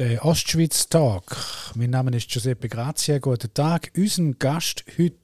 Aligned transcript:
Der 0.00 0.24
Ostschweiz 0.24 0.88
Tag. 0.88 1.22
Mein 1.76 1.90
Name 1.90 2.16
ist 2.16 2.28
Giuseppe 2.28 2.68
Grazia. 2.68 3.20
Guten 3.20 3.54
Tag. 3.54 3.92
Unser 3.96 4.32
Gast 4.32 4.84
heute 4.98 5.14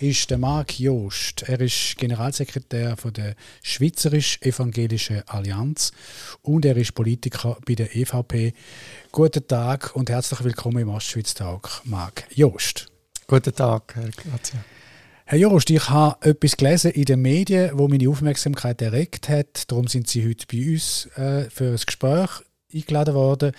ist 0.00 0.30
der 0.30 0.38
Marc 0.38 0.80
Joost. 0.80 1.44
Er 1.48 1.60
ist 1.60 1.96
Generalsekretär 1.96 2.96
von 2.96 3.12
der 3.12 3.36
Schweizerisch-Evangelischen 3.62 5.22
Allianz 5.28 5.92
und 6.42 6.64
er 6.64 6.76
ist 6.76 6.96
Politiker 6.96 7.56
bei 7.64 7.76
der 7.76 7.94
EVP. 7.94 8.52
Guten 9.12 9.46
Tag 9.46 9.94
und 9.94 10.10
herzlich 10.10 10.42
willkommen 10.42 10.78
im 10.78 10.88
Ostschweiz 10.88 11.34
Tag, 11.34 11.82
Marc 11.84 12.24
Joost. 12.34 12.88
Guten 13.28 13.54
Tag, 13.54 13.94
Herr 13.94 14.10
Grazia. 14.10 14.58
Herr 15.30 15.36
Joost, 15.36 15.68
ich 15.68 15.90
habe 15.90 16.26
etwas 16.26 16.56
gelesen 16.56 16.90
in 16.92 17.04
den 17.04 17.20
Medien, 17.20 17.72
wo 17.74 17.86
meine 17.86 18.08
Aufmerksamkeit 18.08 18.80
erregt 18.80 19.28
hat. 19.28 19.70
Darum 19.70 19.86
sind 19.86 20.08
Sie 20.08 20.26
heute 20.26 20.46
bei 20.50 20.72
uns 20.72 21.04
äh, 21.16 21.50
für 21.50 21.72
ein 21.72 21.76
Gespräch 21.76 22.30
eingeladen 22.72 23.14
worden. 23.14 23.52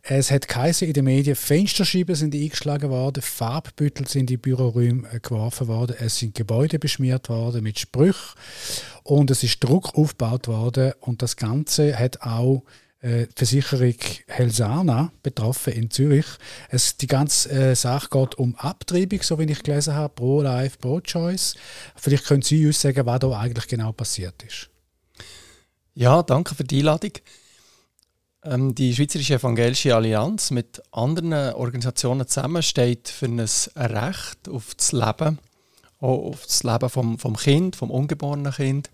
Es 0.00 0.30
hat 0.30 0.48
geheißen 0.48 0.88
in 0.88 0.94
den 0.94 1.04
Medien, 1.04 1.36
Fensterscheiben 1.36 2.14
sind 2.14 2.34
eingeschlagen 2.34 2.88
worden, 2.88 3.22
Farbbüttel 3.22 4.08
sind 4.08 4.30
in 4.30 4.40
Büroräume 4.40 5.06
äh, 5.12 5.20
geworfen 5.20 5.68
worden, 5.68 5.94
es 5.98 6.18
sind 6.18 6.34
Gebäude 6.34 6.78
beschmiert 6.78 7.28
worden 7.28 7.62
mit 7.62 7.78
Sprüchen 7.78 8.38
und 9.02 9.30
es 9.30 9.42
ist 9.42 9.62
Druck 9.62 9.94
aufgebaut 9.98 10.48
worden 10.48 10.94
und 11.00 11.20
das 11.20 11.36
Ganze 11.36 11.98
hat 11.98 12.22
auch 12.22 12.62
äh, 13.04 13.26
Versicherung 13.36 13.96
Helsana 14.28 15.12
betroffen 15.22 15.74
in 15.74 15.90
Zürich. 15.90 16.26
Es, 16.70 16.96
die 16.96 17.06
ganze 17.06 17.50
äh, 17.50 17.74
Sache 17.76 18.08
geht 18.10 18.36
um 18.36 18.56
Abtreibung, 18.56 19.22
so 19.22 19.38
wie 19.38 19.44
ich 19.44 19.62
gelesen 19.62 19.94
habe, 19.94 20.14
pro 20.14 20.40
Life, 20.40 20.78
pro 20.78 21.00
Choice. 21.00 21.54
Vielleicht 21.96 22.24
können 22.24 22.42
Sie 22.42 22.66
uns 22.66 22.80
sagen, 22.80 23.04
was 23.04 23.20
da 23.20 23.38
eigentlich 23.38 23.68
genau 23.68 23.92
passiert 23.92 24.42
ist. 24.42 24.70
Ja, 25.94 26.22
danke 26.22 26.54
für 26.54 26.64
die 26.64 26.78
Einladung. 26.78 27.12
Ähm, 28.42 28.74
die 28.74 28.94
Schweizerische 28.94 29.34
Evangelische 29.34 29.94
Allianz 29.94 30.50
mit 30.50 30.82
anderen 30.90 31.54
Organisationen 31.54 32.26
zusammen 32.26 32.62
steht 32.62 33.08
für 33.08 33.26
ein 33.26 33.40
Recht 33.40 34.48
auf 34.48 34.74
das 34.76 34.92
Leben, 34.92 35.38
auch 36.00 36.30
auf 36.30 36.46
das 36.46 36.62
Leben 36.62 36.88
vom, 36.88 37.18
vom 37.18 37.36
Kind, 37.36 37.76
vom 37.76 37.90
ungeborenen 37.90 38.52
Kind. 38.52 38.90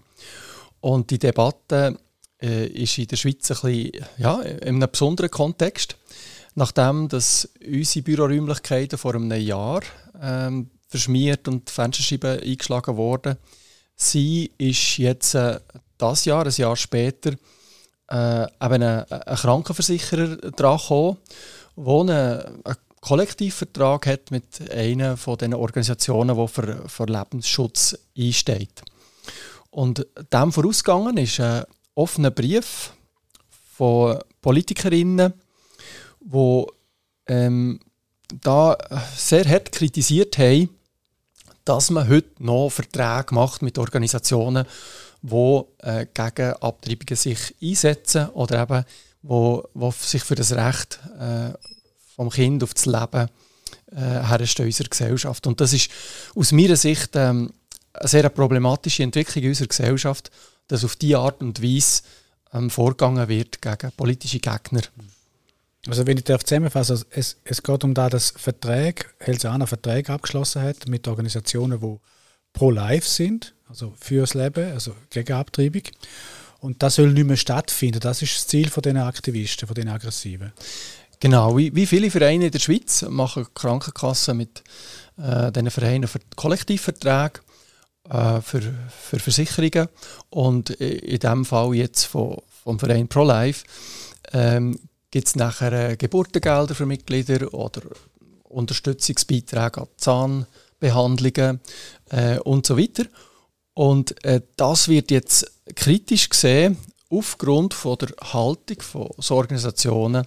Und 0.80 1.10
die 1.10 1.18
Debatte 1.18 1.96
äh, 2.42 2.66
ist 2.66 2.98
in 2.98 3.06
der 3.06 3.16
Schweiz 3.16 3.50
ein 3.50 3.56
bisschen, 3.60 4.06
ja, 4.18 4.40
in 4.40 4.76
einem 4.76 4.90
besonderen 4.90 5.30
Kontext. 5.30 5.96
Nachdem 6.54 7.08
dass 7.08 7.48
unsere 7.64 8.02
Büroräumlichkeiten 8.02 8.98
vor 8.98 9.14
einem 9.14 9.30
Jahr 9.32 9.82
ähm, 10.20 10.70
verschmiert 10.88 11.46
und 11.46 11.68
die 11.68 11.72
Fensterscheiben 11.72 12.40
eingeschlagen 12.40 12.96
wurden, 12.96 13.36
sie 13.94 14.50
ist 14.58 14.98
jetzt 14.98 15.34
äh, 15.34 15.60
das 15.96 16.24
Jahr, 16.24 16.44
ein 16.46 16.52
Jahr 16.52 16.76
später, 16.76 17.32
äh, 18.10 18.42
eben 18.42 18.82
ein, 18.82 19.04
ein 19.10 19.36
Krankenversicherer 19.36 20.36
dran 20.36 20.78
gekommen, 20.78 21.18
der 21.76 22.46
einen, 22.64 22.76
Kollektivvertrag 23.00 24.06
hat 24.06 24.30
mit 24.30 24.70
einer 24.70 25.16
von 25.16 25.38
den 25.38 25.54
Organisationen, 25.54 26.36
die 26.36 26.48
für, 26.48 26.86
für 26.86 27.06
Lebensschutz 27.06 27.96
einsteht. 28.16 28.82
Und 29.70 30.06
dem 30.32 30.52
vorausgegangen 30.52 31.16
ist 31.16 31.40
ein 31.40 31.64
offener 31.94 32.30
Brief 32.30 32.92
von 33.76 34.18
Politikerinnen, 34.40 35.32
die 36.20 36.66
ähm, 37.26 37.80
da 38.42 38.76
sehr 39.16 39.48
hart 39.48 39.72
kritisiert 39.72 40.38
haben, 40.38 40.70
dass 41.64 41.90
man 41.90 42.08
heute 42.08 42.30
noch 42.42 42.70
Verträge 42.70 43.34
macht 43.34 43.62
mit 43.62 43.78
Organisationen, 43.78 44.66
die 45.22 45.62
äh, 45.78 46.06
gegen 46.12 46.52
Abtreibungen 46.54 47.16
sich 47.16 47.54
einsetzen 47.62 48.28
oder 48.30 48.62
eben 48.62 48.84
wo, 49.22 49.68
wo 49.74 49.90
sich 49.90 50.22
für 50.22 50.34
das 50.34 50.52
Recht 50.52 50.98
äh, 51.18 51.52
vom 52.16 52.30
Kind 52.30 52.62
auf 52.62 52.74
das 52.74 52.86
Leben 52.86 53.28
äh, 53.94 54.58
in 54.58 54.64
unserer 54.66 54.88
Gesellschaft. 54.88 55.46
Und 55.46 55.60
das 55.60 55.72
ist 55.72 55.90
aus 56.34 56.52
meiner 56.52 56.76
Sicht 56.76 57.10
ähm, 57.14 57.52
eine 57.92 58.08
sehr 58.08 58.28
problematische 58.28 59.02
Entwicklung 59.02 59.44
in 59.44 59.50
unserer 59.50 59.68
Gesellschaft, 59.68 60.30
dass 60.70 60.84
auf 60.84 60.96
diese 60.96 61.18
Art 61.18 61.40
und 61.40 61.62
Weise 61.62 62.02
ähm, 62.52 62.70
vorgegangen 62.70 63.28
wird 63.28 63.60
gegen 63.60 63.92
politische 63.96 64.38
Gegner. 64.38 64.82
Also 65.86 66.06
wenn 66.06 66.18
ich 66.18 66.24
darf 66.24 66.44
zusammenfassen, 66.44 66.92
also 66.92 67.04
es, 67.10 67.36
es 67.44 67.62
geht 67.62 67.84
um 67.84 67.94
da, 67.94 68.08
dass 68.08 68.34
Verträge, 68.36 69.06
Helsana 69.18 69.66
Verträge 69.66 70.12
abgeschlossen 70.12 70.62
hat 70.62 70.88
mit 70.88 71.08
Organisationen, 71.08 71.80
die 71.80 71.96
pro-life 72.52 73.08
sind, 73.08 73.54
also 73.68 73.94
fürs 73.98 74.34
Leben, 74.34 74.72
also 74.72 74.94
gegen 75.08 75.32
Abtreibung. 75.32 75.82
Und 76.60 76.82
das 76.82 76.96
soll 76.96 77.12
nicht 77.12 77.26
mehr 77.26 77.38
stattfinden. 77.38 78.00
Das 78.00 78.20
ist 78.20 78.36
das 78.36 78.46
Ziel 78.46 78.68
von 78.68 78.82
den 78.82 78.98
Aktivisten, 78.98 79.66
von 79.66 79.74
den 79.74 79.88
Aggressiven. 79.88 80.52
Genau, 81.18 81.56
wie, 81.56 81.74
wie 81.74 81.86
viele 81.86 82.10
Vereine 82.10 82.46
in 82.46 82.50
der 82.50 82.58
Schweiz 82.58 83.02
machen 83.02 83.46
Krankenkassen 83.54 84.36
mit 84.36 84.62
äh, 85.18 85.50
diesen 85.52 85.70
Vereinen 85.70 86.08
für 86.08 86.20
Kollektivverträge, 86.36 87.40
äh, 88.10 88.40
für, 88.40 88.60
für 88.60 89.18
Versicherungen 89.18 89.88
und 90.30 90.70
in 90.70 91.18
diesem 91.18 91.44
Fall 91.44 91.74
jetzt 91.74 92.04
von, 92.04 92.38
vom 92.62 92.78
Verein 92.78 93.08
ProLife 93.08 93.64
ähm, 94.32 94.78
gibt 95.10 95.28
es 95.28 95.36
nachher 95.36 95.90
äh, 95.90 95.96
Geburtengelder 95.96 96.74
für 96.74 96.86
Mitglieder 96.86 97.52
oder 97.54 97.82
Unterstützungsbeiträge 98.44 99.82
an 99.82 99.88
Zahnbehandlungen 99.96 101.60
äh, 102.10 102.38
und 102.38 102.66
so 102.66 102.76
weiter. 102.76 103.04
Und 103.74 104.24
äh, 104.24 104.40
das 104.56 104.88
wird 104.88 105.10
jetzt 105.10 105.50
kritisch 105.74 106.28
gesehen 106.28 106.76
aufgrund 107.08 107.74
von 107.74 107.98
der 107.98 108.10
Haltung 108.32 108.80
von 108.80 109.10
so 109.18 109.36
Organisationen, 109.36 110.26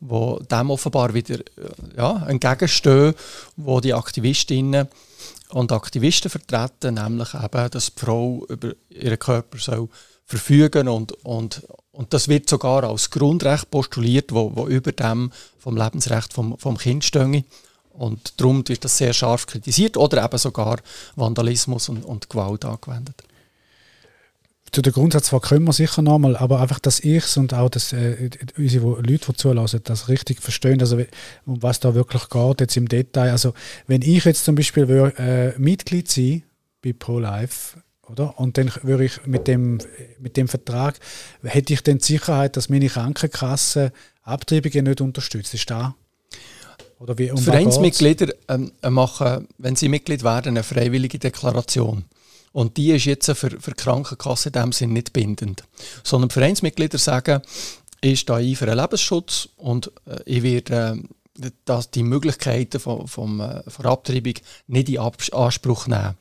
wo 0.00 0.38
dem 0.38 0.70
offenbar 0.70 1.14
wieder 1.14 1.38
äh, 1.38 1.96
ja, 1.96 2.26
entgegenstehen, 2.26 3.14
wo 3.56 3.80
die 3.80 3.94
Aktivistinnen 3.94 4.88
und 5.54 5.70
Aktivisten 5.70 6.30
vertreten, 6.30 6.94
nämlich 6.94 7.32
eben, 7.32 7.70
dass 7.70 7.94
die 7.94 8.00
Frau 8.00 8.44
über 8.48 8.72
ihren 8.88 9.18
Körper 9.18 9.58
soll 9.58 9.88
verfügen 10.26 10.88
und, 10.88 11.12
und, 11.24 11.62
und 11.92 12.12
das 12.12 12.26
wird 12.26 12.48
sogar 12.48 12.82
als 12.82 13.10
Grundrecht 13.10 13.70
postuliert, 13.70 14.32
wo, 14.32 14.50
wo 14.56 14.66
über 14.66 14.90
dem 14.90 15.30
vom 15.58 15.76
Lebensrecht 15.76 16.32
vom, 16.32 16.58
vom 16.58 16.76
Kind 16.76 17.04
stehe. 17.04 17.44
Und 17.90 18.40
darum 18.40 18.66
wird 18.66 18.84
das 18.84 18.98
sehr 18.98 19.12
scharf 19.12 19.46
kritisiert 19.46 19.96
oder 19.96 20.24
eben 20.24 20.38
sogar 20.38 20.78
Vandalismus 21.14 21.88
und, 21.88 22.04
und 22.04 22.28
Gewalt 22.28 22.64
angewendet. 22.64 23.22
Zu 24.74 24.82
der 24.82 24.92
Grundsatzfrage 24.92 25.48
kommen 25.48 25.68
wir 25.68 25.72
sicher 25.72 26.02
nochmal, 26.02 26.36
aber 26.36 26.60
einfach, 26.60 26.80
dass 26.80 26.98
ich 26.98 27.36
und 27.36 27.54
auch 27.54 27.68
dass, 27.68 27.92
äh, 27.92 28.28
unsere 28.56 28.86
Leute, 29.02 29.26
die 29.30 29.36
zulassen, 29.36 29.80
das 29.84 30.08
richtig 30.08 30.42
verstehen, 30.42 30.80
also 30.80 30.98
um 31.46 31.62
was 31.62 31.78
da 31.78 31.94
wirklich 31.94 32.28
geht, 32.28 32.60
jetzt 32.60 32.76
im 32.76 32.88
Detail. 32.88 33.30
Also, 33.30 33.54
wenn 33.86 34.02
ich 34.02 34.24
jetzt 34.24 34.44
zum 34.44 34.56
Beispiel 34.56 34.88
wär, 34.88 35.16
äh, 35.16 35.58
Mitglied 35.58 36.10
sein 36.10 36.42
bei 36.82 36.92
ProLife, 36.92 37.78
oder? 38.10 38.36
Und 38.40 38.58
dann 38.58 38.72
würde 38.82 39.04
ich 39.04 39.24
mit 39.26 39.46
dem, 39.46 39.78
mit 40.18 40.36
dem 40.36 40.48
Vertrag, 40.48 40.98
hätte 41.44 41.72
ich 41.72 41.84
dann 41.84 41.98
die 41.98 42.04
Sicherheit, 42.04 42.56
dass 42.56 42.68
meine 42.68 42.88
Krankenkasse 42.88 43.92
Abtreibungen 44.22 44.86
nicht 44.86 45.00
unterstützt. 45.00 45.54
Ist 45.54 45.70
da 45.70 45.94
oder 46.98 47.18
wie, 47.18 47.30
um 47.30 47.38
Vereinsmitglieder 47.38 48.34
ähm, 48.48 48.72
machen, 48.88 49.46
wenn 49.58 49.76
sie 49.76 49.88
Mitglied 49.88 50.24
werden, 50.24 50.48
eine 50.48 50.62
freiwillige 50.62 51.18
Deklaration. 51.18 52.06
Und 52.54 52.76
die 52.76 52.92
ist 52.92 53.04
jetzt 53.04 53.26
für, 53.26 53.50
für 53.50 53.72
die 53.72 53.82
Krankenkasse 53.82 54.50
in 54.50 54.52
dem 54.52 54.70
Sinn 54.70 54.92
nicht 54.92 55.12
bindend. 55.12 55.64
Sondern 56.04 56.28
die 56.28 56.34
Vereinsmitglieder 56.34 56.98
sagen, 56.98 57.42
ich 58.00 58.20
stehe 58.20 58.38
ein 58.38 58.54
für 58.54 58.70
einen 58.70 58.78
Lebensschutz 58.78 59.48
und 59.56 59.90
äh, 60.06 60.20
ich 60.24 60.44
werde 60.44 61.02
äh, 61.02 61.50
dass 61.64 61.90
die 61.90 62.04
Möglichkeiten 62.04 62.78
von, 62.78 63.08
von, 63.08 63.40
äh, 63.40 63.68
von 63.68 63.86
Abtreibung 63.86 64.34
nicht 64.68 64.88
in 64.88 64.98
Anspruch 64.98 65.88
nehmen. 65.88 66.16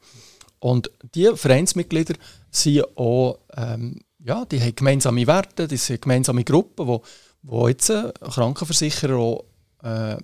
Und 0.60 0.90
diese 1.14 1.38
Vereinsmitglieder 1.38 2.16
sind 2.50 2.98
auch, 2.98 3.38
ähm, 3.56 4.02
ja, 4.26 4.44
die 4.46 4.60
haben 4.60 4.76
gemeinsame 4.76 5.28
Werte, 5.28 5.68
die 5.68 5.78
sind 5.78 6.02
gemeinsame 6.02 6.44
Gruppen, 6.44 6.88
wo, 6.88 7.04
wo 7.44 7.68
jetzt 7.68 7.92
äh, 7.92 8.12
Krankenversicherer 8.22 9.18
auch 9.18 9.44
äh, 9.84 10.18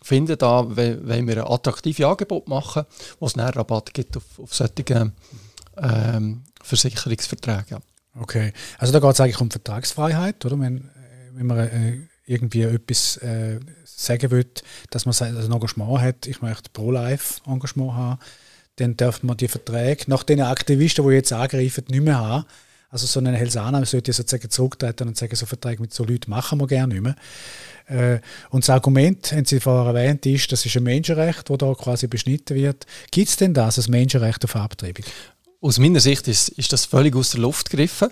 finden, 0.00 0.38
da 0.38 0.64
wollen 0.76 1.26
wir 1.26 1.44
ein 1.44 1.52
attraktives 1.52 2.06
Angebot 2.06 2.46
machen, 2.46 2.84
wo 3.18 3.26
es 3.26 3.36
einen 3.36 3.48
Rabatt 3.48 3.92
gibt 3.94 4.16
auf, 4.16 4.38
auf 4.38 4.54
solche 4.54 4.84
ähm, 5.80 6.44
Versicherungsverträge. 6.62 7.64
Ja. 7.70 7.78
Okay, 8.18 8.52
also 8.78 8.92
da 8.92 9.00
geht 9.00 9.12
es 9.12 9.20
eigentlich 9.20 9.40
um 9.40 9.50
Vertragsfreiheit, 9.50 10.44
oder? 10.44 10.58
Wenn, 10.58 10.90
wenn 11.34 11.46
man 11.46 11.58
äh, 11.58 11.98
irgendwie 12.24 12.62
etwas 12.62 13.18
äh, 13.18 13.60
sagen 13.84 14.30
will, 14.30 14.46
dass 14.90 15.06
man 15.06 15.14
ein 15.20 15.52
Engagement 15.52 16.00
hat, 16.00 16.26
ich 16.26 16.42
möchte 16.42 16.70
Pro-Life-Engagement 16.72 17.92
haben, 17.92 18.20
dann 18.76 18.96
darf 18.96 19.22
man 19.22 19.36
die 19.36 19.48
Verträge 19.48 20.04
nach 20.08 20.22
den 20.22 20.40
Aktivisten, 20.40 21.06
die 21.06 21.14
jetzt 21.14 21.32
angreifen, 21.32 21.84
nicht 21.88 22.02
mehr 22.02 22.18
haben. 22.18 22.44
Also 22.88 23.06
so 23.06 23.20
einen 23.20 23.34
Helsana 23.34 23.84
sollte 23.84 24.12
sozusagen 24.12 24.50
zurücktreten 24.50 25.08
und 25.08 25.16
sagen, 25.16 25.34
so 25.34 25.44
Verträge 25.44 25.82
mit 25.82 25.92
so 25.92 26.04
Leuten 26.04 26.30
machen 26.30 26.60
wir 26.60 26.66
gerne 26.66 26.94
nicht 26.94 27.02
mehr. 27.02 27.16
Äh, 27.86 28.20
und 28.50 28.64
das 28.64 28.70
Argument, 28.70 29.32
haben 29.32 29.44
Sie 29.44 29.60
vorher 29.60 29.94
erwähnt, 29.94 30.24
ist, 30.26 30.50
das 30.52 30.64
ist 30.64 30.76
ein 30.76 30.82
Menschenrecht, 30.84 31.48
das 31.48 31.58
da 31.58 31.74
quasi 31.74 32.06
beschnitten 32.06 32.56
wird. 32.56 32.86
Gibt 33.10 33.28
es 33.28 33.36
denn 33.36 33.54
das, 33.54 33.78
ein 33.78 33.90
Menschenrecht 33.90 34.44
auf 34.44 34.56
Abtreibung? 34.56 35.04
Aus 35.60 35.78
meiner 35.78 36.00
Sicht 36.00 36.28
ist, 36.28 36.50
ist 36.50 36.72
das 36.72 36.84
völlig 36.84 37.16
aus 37.16 37.30
der 37.30 37.40
Luft 37.40 37.70
gegriffen. 37.70 38.10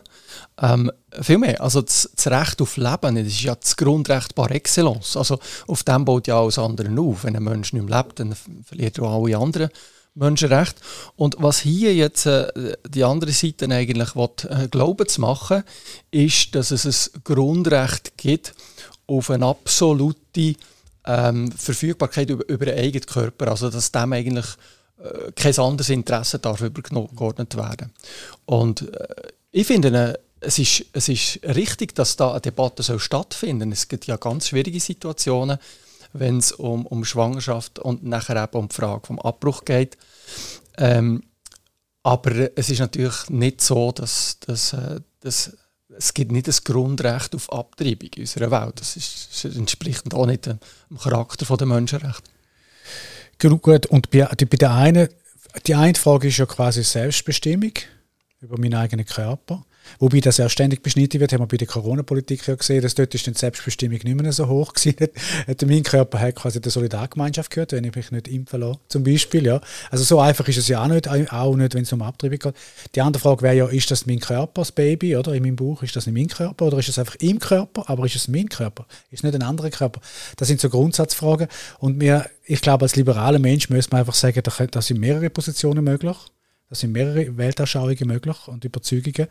Ähm, 0.61 0.91
Vielmehr, 1.21 1.61
also 1.61 1.81
das, 1.81 2.11
das, 2.17 2.27
Recht 2.27 2.61
auf 2.61 2.77
Leben 2.77 3.15
das 3.15 3.27
ist 3.27 3.43
ja 3.43 3.55
das 3.55 3.77
Grundrecht 3.77 4.35
par 4.35 4.51
excellence. 4.51 5.17
Also 5.17 5.39
auf 5.67 5.83
dem 5.85 6.05
baut 6.05 6.27
ja 6.27 6.41
alles 6.41 6.59
andere 6.59 6.89
auf. 7.01 7.25
Wenn 7.25 7.37
ein 7.37 7.45
Mensch 7.45 7.73
nicht 7.73 7.89
mehr 7.89 8.03
lebt, 8.03 8.19
dann 8.19 8.35
verliert 8.65 8.99
er 8.99 9.05
auch 9.05 9.25
alle 9.25 9.39
anderen 9.39 9.71
Menschenrechte. 10.15 10.81
Und 11.17 11.37
was 11.39 11.61
hier 11.61 11.95
jetzt 11.95 12.27
äh, 12.27 12.77
die 12.89 13.05
andere 13.05 13.33
Seite 13.33 13.69
eigentlich 13.71 14.15
will, 14.17 14.31
äh, 14.49 14.69
glauben 14.69 15.09
zu 15.09 15.21
machen, 15.21 15.65
ist, 16.11 16.55
dass 16.55 16.71
es 16.71 16.85
ein 16.87 17.23
Grundrecht 17.25 18.17
gibt 18.17 18.55
auf 19.07 19.31
eine 19.31 19.47
absolute 19.47 20.55
ähm, 21.07 21.53
Verfügbarkeit 21.53 22.31
über, 22.31 22.49
über 22.49 22.67
den 22.67 22.79
eigenen 22.79 23.07
Körper. 23.07 23.49
Also 23.49 23.71
dass 23.71 23.93
dem 23.93 24.13
eigentlich 24.13 24.47
äh, 25.05 25.33
kein 25.33 25.59
anderes 25.59 25.91
Interesse 25.91 26.39
darf 26.39 26.61
übergeordnet 26.61 27.57
werden. 27.57 27.93
Und 28.47 28.83
äh, 28.95 29.07
ich 29.53 29.67
finde, 29.67 29.89
äh, 29.89 30.19
es 30.41 30.59
ist, 30.59 30.87
es 30.93 31.09
ist 31.09 31.41
richtig, 31.43 31.95
dass 31.95 32.17
da 32.17 32.33
eine 32.33 32.41
Debatte 32.41 32.83
soll 32.83 32.99
stattfinden 32.99 33.73
Es 33.73 33.89
gibt 33.89 34.07
ja 34.07 34.17
ganz 34.17 34.49
schwierige 34.49 34.81
Situationen, 34.81 35.59
wenn 36.13 36.39
es 36.39 36.53
um, 36.53 36.87
um 36.87 37.05
Schwangerschaft 37.05 37.79
und 37.79 38.05
nachher 38.05 38.43
eben 38.43 38.57
um 38.57 38.69
die 38.69 38.75
Frage 38.75 39.07
vom 39.07 39.19
Abbruch 39.19 39.65
geht. 39.65 39.97
Ähm, 40.77 41.23
aber 42.03 42.57
es 42.57 42.69
ist 42.69 42.81
natürlich 42.81 43.31
nicht 43.31 43.61
so, 43.61 43.93
dass, 43.93 44.39
dass, 44.41 44.73
äh, 44.75 45.01
dass 45.21 45.57
es 45.97 46.15
gibt 46.15 46.33
nicht 46.33 46.49
das 46.49 46.65
Grundrecht 46.65 47.35
auf 47.35 47.53
Abtreibung 47.53 48.11
in 48.17 48.23
unserer 48.23 48.51
Welt. 48.51 48.81
Das, 48.81 48.97
ist, 48.97 49.45
das 49.45 49.57
entspricht 49.57 50.13
auch 50.13 50.27
nicht 50.27 50.47
dem 50.47 50.59
Charakter 50.99 51.57
der 51.57 51.67
Menschenrechte. 51.67 52.31
Gut, 53.39 53.87
und 53.87 54.11
bei, 54.11 54.27
der 54.37 54.75
einen, 54.75 55.09
die 55.67 55.75
eine 55.75 55.95
Frage 55.95 56.29
ist 56.29 56.39
ja 56.39 56.47
quasi 56.47 56.83
Selbstbestimmung 56.83 57.73
über 58.41 58.59
meinen 58.59 58.75
eigenen 58.75 59.07
Körper. 59.07 59.65
Wobei 59.99 60.21
das 60.21 60.39
ja 60.39 60.49
ständig 60.49 60.83
beschnitten 60.83 61.21
wird, 61.21 61.33
haben 61.33 61.41
wir 61.41 61.47
bei 61.47 61.57
der 61.57 61.67
Corona-Politik 61.67 62.47
ja 62.47 62.55
gesehen, 62.55 62.83
dass 62.83 62.95
dort 62.95 63.15
ist 63.15 63.27
die 63.27 63.35
Selbstbestimmung 63.35 63.99
nicht 64.03 64.21
mehr 64.21 64.33
so 64.33 64.49
hoch 64.49 64.73
gewesen. 64.73 64.97
mein 65.67 65.83
Körper 65.83 66.21
hat 66.21 66.37
quasi 66.37 66.61
der 66.61 66.73
Solidargemeinschaft 66.73 67.51
gehört, 67.51 67.73
wenn 67.73 67.85
ich 67.85 67.95
mich 67.95 68.11
nicht 68.11 68.29
impfen 68.29 68.61
lasse, 68.61 68.81
zum 68.89 69.05
Beispiel. 69.05 69.47
Ja. 69.47 69.61
Also 69.91 70.05
so 70.05 70.21
einfach 70.21 70.47
ist 70.49 70.59
es 70.59 70.69
ja 70.69 70.83
auch 70.83 70.89
nicht, 70.89 71.09
auch 71.09 71.57
nicht 71.57 71.75
wenn 71.75 71.83
es 71.83 71.93
um 71.93 72.03
Abtreibung 72.03 72.39
geht. 72.39 72.55
Die 72.95 73.01
andere 73.01 73.21
Frage 73.21 73.43
wäre 73.43 73.57
ja, 73.57 73.67
ist 73.67 73.91
das 73.91 74.07
mein 74.07 74.21
Körper, 74.21 74.63
das 74.63 74.73
Baby, 74.73 75.17
oder 75.17 75.35
in 75.35 75.43
meinem 75.43 75.57
Bauch, 75.57 75.83
ist 75.83 75.97
das 75.97 76.07
nicht 76.07 76.15
mein 76.15 76.29
Körper 76.29 76.67
oder 76.67 76.79
ist 76.79 76.89
es 76.89 76.99
einfach 76.99 77.17
im 77.17 77.39
Körper, 77.39 77.89
aber 77.89 78.07
ist 78.07 78.17
es 78.17 78.29
mein 78.29 78.49
Körper? 78.49 78.87
Ist 79.11 79.25
nicht 79.25 79.35
ein 79.35 79.43
anderer 79.43 79.71
Körper? 79.71 80.01
Das 80.37 80.49
sind 80.49 80.61
so 80.61 80.69
Grundsatzfragen 80.69 81.49
und 81.79 82.01
wir, 82.01 82.27
ich 82.45 82.61
glaube, 82.61 82.85
als 82.85 82.97
liberaler 82.97 83.39
Mensch 83.39 83.71
müssen 83.71 83.93
wir 83.93 83.99
einfach 83.99 84.15
sagen, 84.15 84.43
da 84.71 84.83
sind 84.83 85.01
mehrere 85.01 85.31
Positionen 85.31 85.85
möglich. 85.85 86.17
Da 86.69 86.75
sind 86.75 86.93
mehrere 86.93 87.37
Weltanschauungen 87.37 88.07
möglich 88.07 88.37
und 88.49 88.65
Überzeugungen. 88.65 89.29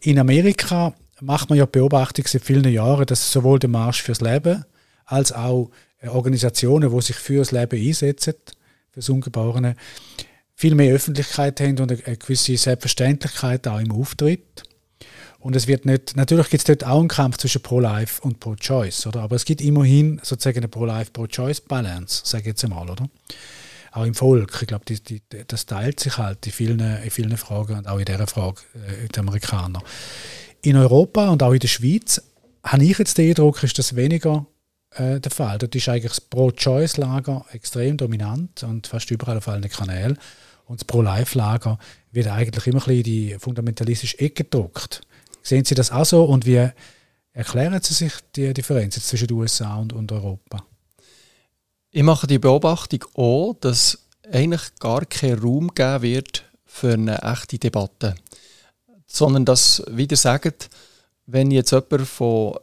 In 0.00 0.18
Amerika 0.18 0.94
macht 1.20 1.48
man 1.48 1.58
ja 1.58 1.66
Beobachtung 1.66 2.26
seit 2.26 2.44
vielen 2.44 2.70
Jahren, 2.72 3.06
dass 3.06 3.32
sowohl 3.32 3.58
der 3.58 3.70
Marsch 3.70 4.02
fürs 4.02 4.20
Leben 4.20 4.64
als 5.04 5.32
auch 5.32 5.70
Organisationen, 6.06 6.94
die 6.94 7.02
sich 7.02 7.16
fürs 7.16 7.52
Leben 7.52 7.80
einsetzen, 7.80 8.34
fürs 8.90 9.08
Ungeborene, 9.08 9.76
viel 10.54 10.74
mehr 10.74 10.94
Öffentlichkeit 10.94 11.60
haben 11.60 11.78
und 11.78 11.90
eine 11.90 12.16
gewisse 12.16 12.56
Selbstverständlichkeit 12.56 13.66
auch 13.66 13.80
im 13.80 13.92
Auftritt. 13.92 14.64
Und 15.38 15.56
es 15.56 15.66
wird 15.66 15.86
nicht, 15.86 16.16
natürlich 16.16 16.50
gibt 16.50 16.60
es 16.60 16.64
dort 16.64 16.84
auch 16.84 17.00
einen 17.00 17.08
Kampf 17.08 17.38
zwischen 17.38 17.62
Pro-Life 17.62 18.20
und 18.20 18.40
Pro-Choice, 18.40 19.06
oder? 19.06 19.22
Aber 19.22 19.36
es 19.36 19.46
gibt 19.46 19.62
immerhin 19.62 20.20
sozusagen 20.22 20.58
eine 20.58 20.68
Pro-Life, 20.68 21.12
Pro-Choice-Balance, 21.12 22.22
sage 22.26 22.42
ich 22.42 22.48
jetzt 22.48 22.64
einmal, 22.64 22.90
oder? 22.90 23.08
Auch 23.92 24.04
im 24.04 24.14
Volk. 24.14 24.58
Ich 24.60 24.68
glaube, 24.68 24.84
die, 24.84 25.02
die, 25.02 25.22
das 25.46 25.66
teilt 25.66 26.00
sich 26.00 26.18
halt 26.18 26.46
in 26.46 26.52
vielen, 26.52 26.80
in 26.80 27.10
vielen 27.10 27.36
Fragen 27.36 27.78
und 27.78 27.88
auch 27.88 27.98
in 27.98 28.04
dieser 28.04 28.26
Frage 28.26 28.60
äh, 28.74 29.08
die 29.08 29.18
Amerikaner. 29.18 29.82
In 30.62 30.76
Europa 30.76 31.28
und 31.28 31.42
auch 31.42 31.52
in 31.52 31.58
der 31.58 31.68
Schweiz 31.68 32.22
habe 32.62 32.84
ich 32.84 32.98
jetzt 32.98 33.18
den 33.18 33.30
Eindruck, 33.30 33.62
ist 33.62 33.78
das 33.78 33.96
weniger 33.96 34.46
äh, 34.90 35.20
der 35.20 35.30
Fall. 35.30 35.58
Dort 35.58 35.74
ist 35.74 35.88
eigentlich 35.88 36.12
das 36.12 36.20
Pro-Choice-Lager 36.20 37.44
extrem 37.52 37.96
dominant 37.96 38.62
und 38.62 38.86
fast 38.86 39.10
überall 39.10 39.38
auf 39.38 39.48
allen 39.48 39.68
Kanälen. 39.68 40.18
Und 40.66 40.80
das 40.80 40.84
Pro-Life-Lager 40.84 41.78
wird 42.12 42.28
eigentlich 42.28 42.66
immer 42.66 42.78
ein 42.78 42.84
bisschen 42.84 42.98
in 42.98 43.02
die 43.02 43.36
fundamentalistische 43.38 44.18
Ecke 44.18 44.44
gedruckt. 44.44 45.00
Sehen 45.42 45.64
Sie 45.64 45.74
das 45.74 45.90
auch 45.90 46.04
so 46.04 46.24
und 46.24 46.46
wie 46.46 46.68
erklären 47.32 47.80
Sie 47.82 47.94
sich 47.94 48.12
die 48.36 48.52
Differenz 48.52 48.94
zwischen 49.06 49.28
den 49.28 49.36
USA 49.36 49.76
und, 49.76 49.92
und 49.92 50.12
Europa? 50.12 50.64
Ich 51.92 52.04
mache 52.04 52.28
die 52.28 52.38
Beobachtung 52.38 53.04
auch, 53.14 53.54
dass 53.60 53.98
eigentlich 54.30 54.76
gar 54.78 55.04
kein 55.06 55.40
Raum 55.40 55.74
geben 55.74 56.02
wird 56.02 56.44
für 56.64 56.92
eine 56.92 57.20
echte 57.22 57.58
Debatte. 57.58 58.14
Sondern 59.08 59.44
dass, 59.44 59.82
wie 59.90 60.06
ihr 60.06 60.16
sagt, 60.16 60.70
wenn 61.26 61.50
jetzt 61.50 61.72
jemand 61.72 62.06
von 62.06 62.54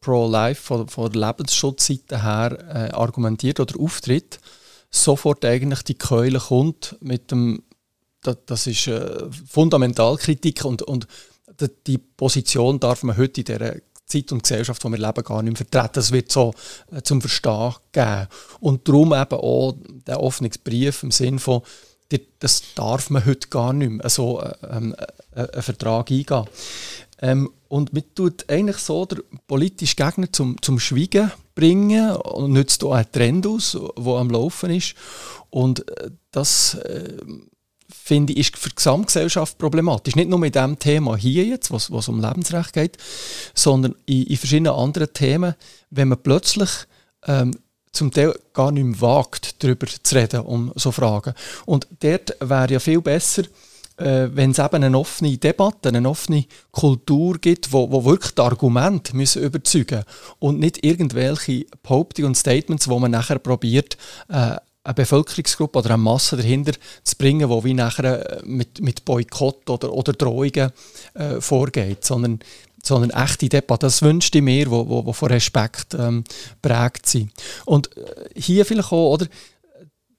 Pro-Life, 0.00 0.62
von, 0.62 0.88
von 0.88 1.12
der 1.12 1.28
Lebensschutzseite 1.28 2.22
her 2.22 2.58
äh, 2.68 2.94
argumentiert 2.94 3.60
oder 3.60 3.78
auftritt, 3.78 4.40
sofort 4.90 5.44
eigentlich 5.44 5.82
die 5.82 5.98
Keule 5.98 6.38
kommt 6.38 6.96
mit 7.00 7.30
dem, 7.30 7.62
das, 8.22 8.38
das 8.46 8.66
ist 8.66 8.86
äh, 8.86 9.30
Fundamentalkritik 9.46 10.64
und, 10.64 10.80
und 10.80 11.06
die 11.86 11.98
Position 11.98 12.80
darf 12.80 13.02
man 13.02 13.18
heute 13.18 13.42
in 13.42 13.44
dieser 13.44 13.74
Zeit 14.10 14.32
und 14.32 14.42
Gesellschaft, 14.42 14.82
der 14.82 14.90
wir 14.90 14.98
leben, 14.98 15.24
gar 15.24 15.42
nicht 15.42 15.52
mehr 15.52 15.56
vertreten. 15.56 15.94
Das 15.94 16.12
wird 16.12 16.30
so 16.30 16.52
äh, 16.92 17.02
zum 17.02 17.20
Verstehen 17.20 17.74
geben. 17.92 18.26
Und 18.60 18.86
darum 18.88 19.12
eben 19.12 19.38
auch 19.38 19.74
der 20.06 20.18
Öffnungsbrief 20.18 21.02
im 21.02 21.10
Sinne 21.10 21.38
von, 21.38 21.62
das 22.40 22.62
darf 22.74 23.10
man 23.10 23.24
heute 23.24 23.48
gar 23.48 23.72
nicht 23.72 23.90
mehr, 23.90 24.08
so 24.10 24.40
äh, 24.40 24.52
ähm, 24.70 24.94
äh, 25.34 25.46
einen 25.52 25.62
Vertrag 25.62 26.10
eingehen. 26.10 26.44
Ähm, 27.22 27.50
und 27.68 27.92
man 27.92 28.02
tut 28.14 28.50
eigentlich 28.50 28.78
so 28.78 29.04
der 29.06 29.18
politische 29.46 29.94
Gegner 29.94 30.32
zum, 30.32 30.60
zum 30.60 30.80
Schweigen 30.80 31.30
bringen 31.54 32.16
und 32.16 32.52
nützt 32.52 32.82
auch 32.82 32.92
einen 32.92 33.12
Trend 33.12 33.46
aus, 33.46 33.78
der 33.96 34.12
am 34.14 34.30
Laufen 34.30 34.70
ist. 34.70 34.94
Und 35.50 35.88
äh, 36.00 36.10
das 36.32 36.74
äh, 36.74 37.18
finde 37.92 38.32
ich, 38.32 38.40
ist 38.40 38.58
für 38.58 38.68
die 38.68 38.76
Gesamtgesellschaft 38.76 39.58
problematisch. 39.58 40.16
Nicht 40.16 40.30
nur 40.30 40.38
mit 40.38 40.54
dem 40.54 40.78
Thema 40.78 41.16
hier 41.16 41.44
jetzt, 41.44 41.70
was, 41.70 41.90
was 41.90 42.08
um 42.08 42.20
Lebensrecht 42.20 42.72
geht, 42.72 42.96
sondern 43.54 43.94
in, 44.06 44.24
in 44.24 44.36
verschiedenen 44.36 44.72
anderen 44.72 45.12
Themen, 45.12 45.54
wenn 45.90 46.08
man 46.08 46.22
plötzlich 46.22 46.70
ähm, 47.26 47.52
zum 47.92 48.12
Teil 48.12 48.34
gar 48.52 48.70
nicht 48.70 48.84
mehr 48.84 49.00
wagt, 49.00 49.62
darüber 49.62 49.86
zu 49.86 50.14
reden, 50.14 50.40
um 50.40 50.72
so 50.76 50.92
Fragen. 50.92 51.34
Und 51.66 51.88
dort 52.00 52.36
wäre 52.40 52.72
ja 52.72 52.78
viel 52.78 53.00
besser, 53.00 53.42
äh, 53.96 54.28
wenn 54.32 54.52
es 54.52 54.58
eben 54.58 54.82
eine 54.82 54.98
offene 54.98 55.36
Debatte, 55.36 55.88
eine 55.88 56.08
offene 56.08 56.44
Kultur 56.70 57.38
gibt, 57.38 57.72
wo, 57.72 57.90
wo 57.90 58.04
wirklich 58.04 58.34
die 58.34 58.42
Argumente 58.42 59.14
müssen 59.16 59.42
überzeugen 59.42 60.04
und 60.38 60.58
nicht 60.58 60.84
irgendwelche 60.84 61.66
Behauptungen 61.82 62.28
und 62.28 62.36
Statements, 62.36 62.88
wo 62.88 62.98
man 62.98 63.10
nachher 63.10 63.38
probiert, 63.38 63.96
äh, 64.28 64.56
eine 64.82 64.94
Bevölkerungsgruppe 64.94 65.78
oder 65.78 65.90
eine 65.90 65.98
Masse 65.98 66.36
dahinter 66.36 66.72
zu 67.04 67.16
bringen, 67.16 67.48
die 67.48 67.64
wie 67.64 67.74
nachher 67.74 68.40
äh, 68.40 68.42
mit, 68.44 68.80
mit 68.80 69.04
Boykott 69.04 69.68
oder, 69.68 69.92
oder 69.92 70.12
Drohungen 70.12 70.70
äh, 71.14 71.40
vorgeht, 71.40 72.04
sondern, 72.04 72.40
sondern 72.82 73.10
echte 73.10 73.48
Debatte. 73.48 73.86
Das 73.86 74.02
wünschte 74.02 74.38
ich 74.38 74.44
mir, 74.44 74.70
wo 74.70 75.12
von 75.12 75.28
Respekt 75.28 75.94
ähm, 75.94 76.24
prägt 76.62 77.06
sind. 77.06 77.30
Und 77.66 77.94
äh, 77.96 78.30
hier 78.34 78.64
vielleicht 78.64 78.92
auch, 78.92 79.12
oder, 79.12 79.26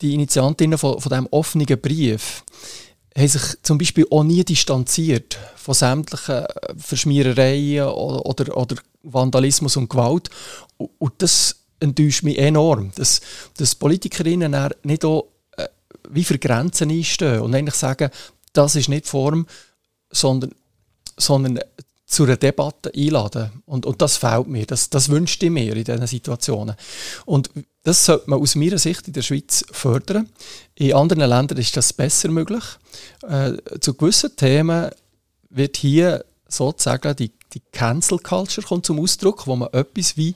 die 0.02 0.14
Initiantinnen 0.14 0.78
von, 0.78 1.00
von 1.00 1.10
diesem 1.10 1.28
offenen 1.28 1.80
Brief 1.80 2.44
haben 3.18 3.28
sich 3.28 3.42
zum 3.62 3.78
Beispiel 3.78 4.06
auch 4.10 4.24
nie 4.24 4.44
distanziert 4.44 5.38
von 5.56 5.74
sämtlichen 5.74 6.46
äh, 6.46 6.48
Verschmierereien 6.78 7.88
oder, 7.88 8.26
oder, 8.26 8.58
oder 8.58 8.76
Vandalismus 9.04 9.78
und 9.78 9.90
Gewalt. 9.90 10.30
Und 10.78 11.14
das 11.18 11.61
enttäuscht 11.82 12.24
mich 12.24 12.38
enorm, 12.38 12.92
dass, 12.96 13.22
dass 13.58 13.76
Politikerinnen 13.76 14.56
nicht 14.84 15.04
auch 15.04 15.28
äh, 15.58 15.68
wie 16.10 16.24
für 16.24 16.40
Grenzen 16.40 16.90
einstehen 16.90 17.42
und 17.42 17.54
eigentlich 17.56 17.76
sagen, 17.76 18.10
das 18.54 18.76
ist 18.76 18.90
nicht 18.90 19.08
Form, 19.08 19.48
sondern, 20.12 20.52
sondern 21.18 21.60
zu 22.12 22.24
einer 22.24 22.36
Debatte 22.36 22.92
einladen. 22.94 23.64
Und, 23.66 23.86
und 23.86 24.02
das 24.02 24.18
fehlt 24.18 24.48
mir, 24.48 24.66
das, 24.66 24.90
das 24.90 25.08
wünschte 25.10 25.46
ich 25.46 25.52
mir 25.52 25.76
in 25.76 25.84
diesen 25.86 26.08
Situationen. 26.08 26.76
Und 27.26 27.50
das 27.84 28.06
sollte 28.06 28.30
man 28.30 28.42
aus 28.42 28.56
meiner 28.56 28.78
Sicht 28.78 29.08
in 29.08 29.14
der 29.14 29.22
Schweiz 29.22 29.64
fördern. 29.72 30.30
In 30.76 30.94
anderen 30.94 31.30
Ländern 31.30 31.58
ist 31.58 31.76
das 31.78 31.94
besser 31.94 32.30
möglich. 32.30 32.64
Äh, 33.24 33.54
zu 33.80 33.94
gewissen 33.94 34.36
Themen 34.36 34.92
wird 35.50 35.78
hier 35.78 36.26
sozusagen 36.50 37.16
die, 37.16 37.32
die 37.54 37.62
Cancel 37.72 38.20
Culture 38.20 38.68
kommt 38.68 38.86
zum 38.86 39.00
Ausdruck, 39.00 39.48
wo 39.48 39.56
man 39.56 39.70
etwas 39.72 40.18
wie 40.18 40.36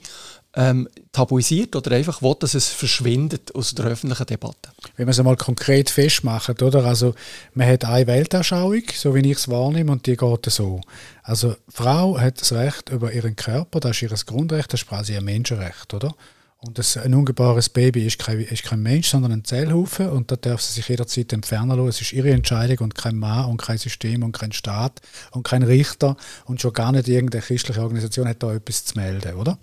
ähm, 0.56 0.88
tabuisiert 1.12 1.76
oder 1.76 1.92
einfach 1.92 2.22
will, 2.22 2.34
dass 2.38 2.54
es 2.54 2.68
verschwindet 2.68 3.54
aus 3.54 3.74
der 3.74 3.86
öffentlichen 3.86 4.26
Debatte. 4.26 4.70
Wenn 4.96 5.04
man 5.06 5.10
es 5.10 5.18
einmal 5.18 5.36
konkret 5.36 5.90
festmacht, 5.90 6.62
oder? 6.62 6.84
Also, 6.84 7.14
man 7.54 7.68
hat 7.68 7.84
eine 7.84 8.06
Weltanschauung, 8.06 8.82
so 8.94 9.14
wie 9.14 9.30
ich 9.30 9.38
es 9.38 9.48
wahrnehme, 9.48 9.92
und 9.92 10.06
die 10.06 10.16
geht 10.16 10.46
so. 10.46 10.80
Also, 11.22 11.56
Frau 11.68 12.18
hat 12.18 12.40
das 12.40 12.52
Recht 12.52 12.88
über 12.88 13.12
ihren 13.12 13.36
Körper, 13.36 13.80
das 13.80 14.00
ist 14.00 14.02
ihr 14.02 14.26
Grundrecht, 14.26 14.72
das 14.72 14.80
ist 14.80 14.88
quasi 14.88 15.16
ein 15.16 15.24
Menschenrecht, 15.24 15.92
oder? 15.92 16.14
Und 16.58 16.96
ein 16.96 17.14
ungeborenes 17.14 17.68
Baby 17.68 18.06
ist 18.06 18.18
kein, 18.18 18.40
ist 18.40 18.62
kein 18.62 18.82
Mensch, 18.82 19.08
sondern 19.08 19.30
ein 19.30 19.44
Zellhaufen 19.44 20.08
und 20.08 20.32
da 20.32 20.36
darf 20.36 20.62
sie 20.62 20.72
sich 20.72 20.88
jederzeit 20.88 21.32
entfernen 21.34 21.76
lassen. 21.76 21.88
Es 21.88 22.00
ist 22.00 22.14
ihre 22.14 22.30
Entscheidung 22.30 22.78
und 22.78 22.94
kein 22.94 23.16
Mann 23.16 23.44
und 23.50 23.58
kein 23.58 23.76
System 23.76 24.22
und 24.22 24.32
kein 24.32 24.52
Staat 24.52 25.00
und 25.32 25.42
kein 25.42 25.62
Richter 25.62 26.16
und 26.46 26.62
schon 26.62 26.72
gar 26.72 26.92
nicht 26.92 27.08
irgendeine 27.08 27.42
christliche 27.42 27.82
Organisation 27.82 28.26
hat 28.26 28.42
da 28.42 28.54
etwas 28.54 28.86
zu 28.86 28.98
melden, 28.98 29.34
oder? 29.34 29.58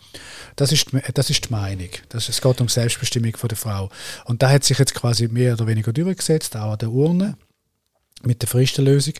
Das 0.56 0.72
ist, 0.72 0.92
das 1.16 1.32
ist 1.32 1.50
die 1.50 1.52
Meinung. 1.52 1.90
Das, 2.10 2.30
es 2.30 2.40
geht 2.40 2.62
um 2.62 2.70
Selbstbestimmung 2.70 3.36
von 3.38 3.50
der 3.50 3.58
Frau. 3.58 3.90
Und 4.26 4.44
da 4.44 4.52
hat 4.52 4.64
sich 4.64 4.78
jetzt 4.78 4.94
quasi 4.94 5.28
mehr 5.28 5.54
oder 5.54 5.66
weniger 5.66 5.94
durchgesetzt, 5.94 6.56
auch 6.56 6.74
an 6.74 6.78
der 6.78 6.92
Urne 6.92 7.38
mit 8.22 8.44
der 8.44 8.50
Fristenlösung. 8.50 9.16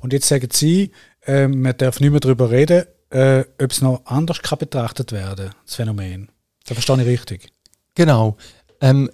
Und 0.00 0.14
jetzt 0.14 0.26
sagen 0.26 0.48
sie, 0.50 0.92
äh, 1.26 1.46
man 1.46 1.76
darf 1.76 2.00
nicht 2.00 2.10
mehr 2.10 2.20
darüber 2.20 2.50
reden, 2.50 2.84
äh, 3.10 3.44
ob 3.60 3.70
es 3.70 3.82
noch 3.82 4.06
anders 4.06 4.40
kann 4.40 4.58
betrachtet 4.58 5.12
werden, 5.12 5.50
das 5.66 5.74
Phänomen. 5.74 6.30
Das 6.70 6.84
verstehe 6.84 7.02
ich 7.02 7.20
richtig. 7.20 7.52
Genau. 7.96 8.36
Ähm, 8.80 9.10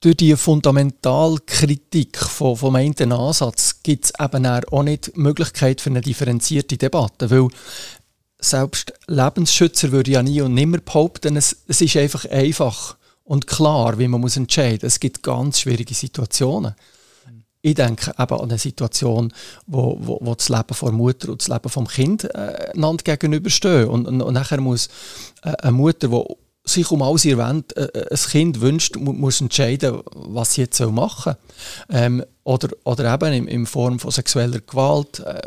durch 0.00 0.18
die 0.18 0.36
Fundamentalkritik 0.36 2.18
von, 2.18 2.56
vom 2.56 2.76
einen 2.76 3.12
Ansatz 3.12 3.82
gibt 3.82 4.04
es 4.04 4.12
eben 4.20 4.46
auch 4.46 4.82
nicht 4.82 5.16
die 5.16 5.18
Möglichkeit 5.20 5.80
für 5.80 5.88
eine 5.88 6.02
differenzierte 6.02 6.76
Debatte, 6.76 7.30
weil 7.30 7.48
selbst 8.38 8.92
Lebensschützer 9.06 9.92
würde 9.92 10.10
ja 10.10 10.22
nie 10.22 10.42
und 10.42 10.52
nimmer 10.52 10.76
behaupten, 10.76 11.38
es, 11.38 11.56
es 11.68 11.80
ist 11.80 11.96
einfach 11.96 12.26
einfach 12.26 12.98
und 13.22 13.46
klar, 13.46 13.98
wie 13.98 14.06
man 14.06 14.20
muss 14.20 14.36
entscheiden 14.36 14.80
muss. 14.82 14.92
Es 14.92 15.00
gibt 15.00 15.22
ganz 15.22 15.60
schwierige 15.60 15.94
Situationen. 15.94 16.74
Ich 17.62 17.76
denke 17.76 18.10
eben 18.10 18.40
an 18.40 18.50
eine 18.50 18.58
Situation, 18.58 19.32
wo, 19.66 19.96
wo, 19.98 20.18
wo 20.20 20.34
das 20.34 20.50
Leben 20.50 20.74
von 20.74 20.94
Mutter 20.94 21.30
und 21.30 21.40
das 21.40 21.48
Leben 21.48 21.70
vom 21.70 21.88
Kind 21.88 22.24
äh, 22.24 22.72
einander 22.74 23.02
gegenüberstehen. 23.04 23.88
Und, 23.88 24.06
und, 24.06 24.20
und 24.20 24.34
nachher 24.34 24.60
muss 24.60 24.90
äh, 25.42 25.54
eine 25.62 25.72
Mutter, 25.72 26.08
die 26.08 26.43
sich 26.64 26.90
um 26.90 27.02
alles 27.02 27.24
erwähnt, 27.24 27.76
äh, 27.76 28.06
ein 28.10 28.16
Kind 28.16 28.60
wünscht, 28.60 28.96
muss 28.96 29.40
entscheiden, 29.40 30.00
was 30.14 30.54
sie 30.54 30.62
jetzt 30.62 30.80
machen 30.80 31.34
soll. 31.88 31.96
Ähm, 31.96 32.24
oder, 32.42 32.68
oder 32.84 33.12
eben 33.12 33.32
in, 33.32 33.48
in, 33.48 33.66
Form 33.66 33.98
von 33.98 34.10
sexueller 34.10 34.60
Gewalt, 34.60 35.20
äh, 35.20 35.42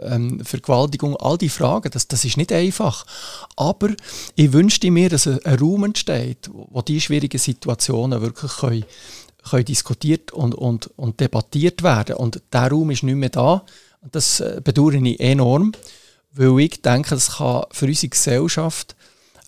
ähm, 0.00 0.44
Vergewaltigung, 0.44 1.16
all 1.16 1.38
die 1.38 1.48
Fragen, 1.48 1.90
das, 1.90 2.08
das 2.08 2.24
ist 2.24 2.36
nicht 2.36 2.52
einfach. 2.52 3.06
Aber 3.56 3.90
ich 4.34 4.52
wünschte 4.52 4.90
mir, 4.90 5.08
dass 5.08 5.26
ein, 5.26 5.44
ein 5.44 5.58
Raum 5.58 5.84
entsteht, 5.84 6.50
wo 6.52 6.82
diese 6.82 7.02
schwierigen 7.02 7.38
Situationen 7.38 8.20
wirklich 8.20 8.52
können 8.56 8.84
können 9.48 9.64
diskutiert 9.64 10.32
und, 10.32 10.54
und, 10.54 10.86
und 10.96 11.20
debattiert 11.20 11.82
werden. 11.82 12.16
Und 12.16 12.42
der 12.52 12.70
Raum 12.70 12.90
ist 12.90 13.02
nicht 13.02 13.14
mehr 13.14 13.28
da. 13.28 13.64
Das 14.10 14.40
äh, 14.40 14.60
bedauere 14.62 14.94
ich 14.94 15.20
enorm, 15.20 15.72
weil 16.32 16.60
ich 16.60 16.82
denke, 16.82 17.10
das 17.10 17.36
kann 17.36 17.64
für 17.70 17.86
unsere 17.86 18.08
Gesellschaft 18.08 18.96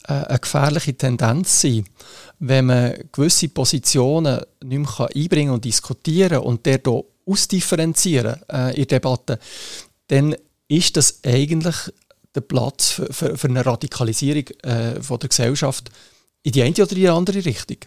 eine 0.09 0.39
gefährliche 0.39 0.95
Tendenz 0.95 1.61
sein, 1.61 1.85
wenn 2.39 2.67
man 2.67 2.95
gewisse 3.13 3.49
Positionen 3.49 4.41
nicht 4.63 4.99
mehr 4.99 5.09
einbringen 5.15 5.53
und 5.53 5.65
diskutieren 5.65 6.39
und 6.39 6.67
der 6.67 6.81
hier 6.85 7.05
ausdifferenzieren 7.27 8.41
äh, 8.51 8.71
in 8.71 8.87
der 8.87 9.01
Debatte, 9.01 9.39
dann 10.09 10.37
ist 10.69 10.97
das 10.97 11.21
eigentlich 11.25 11.77
der 12.35 12.41
Platz 12.43 12.91
für, 12.91 13.13
für, 13.13 13.37
für 13.37 13.49
eine 13.49 13.65
Radikalisierung 13.65 14.47
äh, 14.63 15.03
von 15.03 15.19
der 15.19 15.29
Gesellschaft 15.29 15.91
in 16.43 16.53
die 16.53 16.63
eine 16.63 16.75
oder 16.75 16.95
die 16.95 17.09
andere 17.09 17.45
Richtung. 17.45 17.79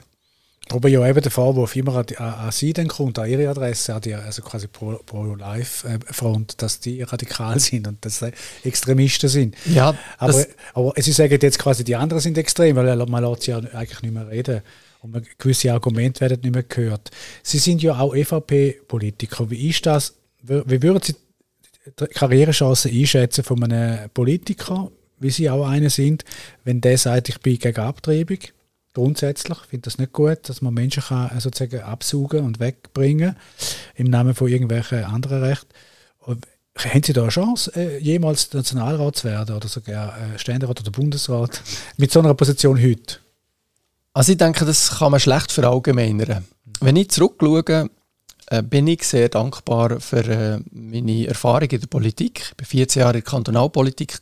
Aber 0.71 0.87
ja 0.87 1.07
eben 1.07 1.21
der 1.21 1.31
Vorwurf 1.31 1.75
immer 1.75 1.95
an, 1.95 2.05
an, 2.17 2.33
an 2.33 2.51
Sie 2.51 2.73
dann 2.73 2.87
kommt, 2.87 3.17
an 3.17 3.29
Ihre 3.29 3.49
Adresse, 3.49 3.95
an 3.95 4.01
die, 4.01 4.13
also 4.13 4.41
quasi 4.41 4.67
Pro-Life-Front, 4.67 6.47
Pro 6.47 6.55
dass 6.57 6.79
die 6.79 7.01
radikal 7.01 7.59
sind 7.59 7.87
und 7.87 8.03
dass 8.05 8.19
sie 8.19 8.31
Extremisten 8.63 9.29
sind. 9.29 9.55
Ja, 9.65 9.95
aber, 10.17 10.45
aber 10.73 10.93
Sie 10.97 11.11
sagen 11.11 11.37
jetzt 11.41 11.59
quasi, 11.59 11.83
die 11.83 11.95
anderen 11.95 12.21
sind 12.21 12.37
extrem, 12.37 12.75
weil 12.75 12.95
man 13.07 13.23
lässt 13.23 13.43
sie 13.43 13.51
ja 13.51 13.57
eigentlich 13.57 14.01
nicht 14.01 14.13
mehr 14.13 14.29
reden 14.29 14.61
und 15.01 15.25
gewisse 15.37 15.71
Argumente 15.73 16.21
werden 16.21 16.39
nicht 16.41 16.53
mehr 16.53 16.63
gehört. 16.63 17.09
Sie 17.41 17.57
sind 17.57 17.81
ja 17.81 17.99
auch 17.99 18.13
EVP-Politiker. 18.13 19.49
Wie 19.49 19.69
ist 19.69 19.85
das? 19.85 20.15
Wie 20.41 20.81
würden 20.81 21.01
Sie 21.01 21.15
die 21.99 22.05
Karrierechancen 22.07 22.91
einschätzen 22.91 23.43
von 23.43 23.63
einem 23.63 24.09
Politiker, 24.09 24.91
wie 25.19 25.29
Sie 25.29 25.49
auch 25.49 25.67
einer 25.67 25.89
sind, 25.89 26.23
wenn 26.63 26.81
der 26.81 26.97
sagt, 26.97 27.29
ich 27.29 27.39
bin 27.39 27.57
gegen 27.57 27.79
Abtreibung? 27.79 28.39
Grundsätzlich. 28.93 29.57
Ich 29.63 29.69
finde 29.69 29.83
das 29.83 29.97
nicht 29.97 30.13
gut, 30.13 30.49
dass 30.49 30.61
man 30.61 30.73
Menschen 30.73 31.03
kann, 31.03 31.29
äh, 31.29 31.39
sozusagen 31.39 31.81
absaugen 31.81 32.45
und 32.45 32.59
wegbringen 32.59 33.35
im 33.95 34.07
Namen 34.07 34.35
von 34.35 34.47
irgendwelchen 34.47 35.03
anderen 35.03 35.43
Rechten. 35.43 35.69
Haben 36.25 37.03
Sie 37.03 37.13
da 37.13 37.23
eine 37.23 37.29
Chance, 37.29 37.71
äh, 37.75 37.97
jemals 37.99 38.53
Nationalrat 38.53 39.17
zu 39.17 39.27
werden 39.27 39.55
oder 39.55 39.67
sogar 39.67 40.17
äh, 40.17 40.39
Ständerat 40.39 40.79
oder 40.79 40.91
Bundesrat 40.91 41.61
mit 41.97 42.11
so 42.11 42.19
einer 42.19 42.33
Position 42.33 42.81
heute? 42.81 43.17
Also 44.13 44.31
ich 44.31 44.37
denke, 44.37 44.65
das 44.65 44.97
kann 44.97 45.11
man 45.11 45.19
schlecht 45.19 45.51
verallgemeinern. 45.51 46.45
Wenn 46.81 46.95
ich 46.95 47.09
zurückschaue, 47.09 47.89
äh, 48.51 48.63
bin 48.63 48.87
ich 48.87 49.03
sehr 49.03 49.29
dankbar 49.29 49.99
für 49.99 50.25
äh, 50.25 50.59
meine 50.71 51.27
Erfahrung 51.27 51.69
in 51.69 51.79
der 51.79 51.87
Politik. 51.87 52.53
Ich 52.57 52.59
war 52.59 52.65
14 52.65 52.99
Jahre 53.01 53.17
in 53.17 53.23
der 53.23 53.31
Kantonalpolitik. 53.31 54.19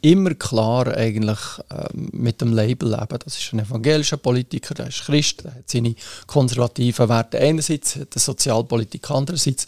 Immer 0.00 0.34
klar 0.34 0.88
eigentlich 0.88 1.38
äh, 1.68 1.88
mit 1.92 2.40
dem 2.40 2.54
Label 2.54 2.90
leben. 2.90 3.18
Das 3.22 3.38
ist 3.38 3.52
ein 3.52 3.58
evangelischer 3.58 4.16
Politiker, 4.16 4.74
der 4.74 4.88
ist 4.88 5.04
Christ, 5.04 5.44
der 5.44 5.54
hat 5.54 5.68
seine 5.68 5.94
konservativen 6.26 7.10
Werte 7.10 7.38
einerseits, 7.38 7.96
hat 7.96 8.14
Sozialpolitik 8.14 9.10
andererseits. 9.10 9.66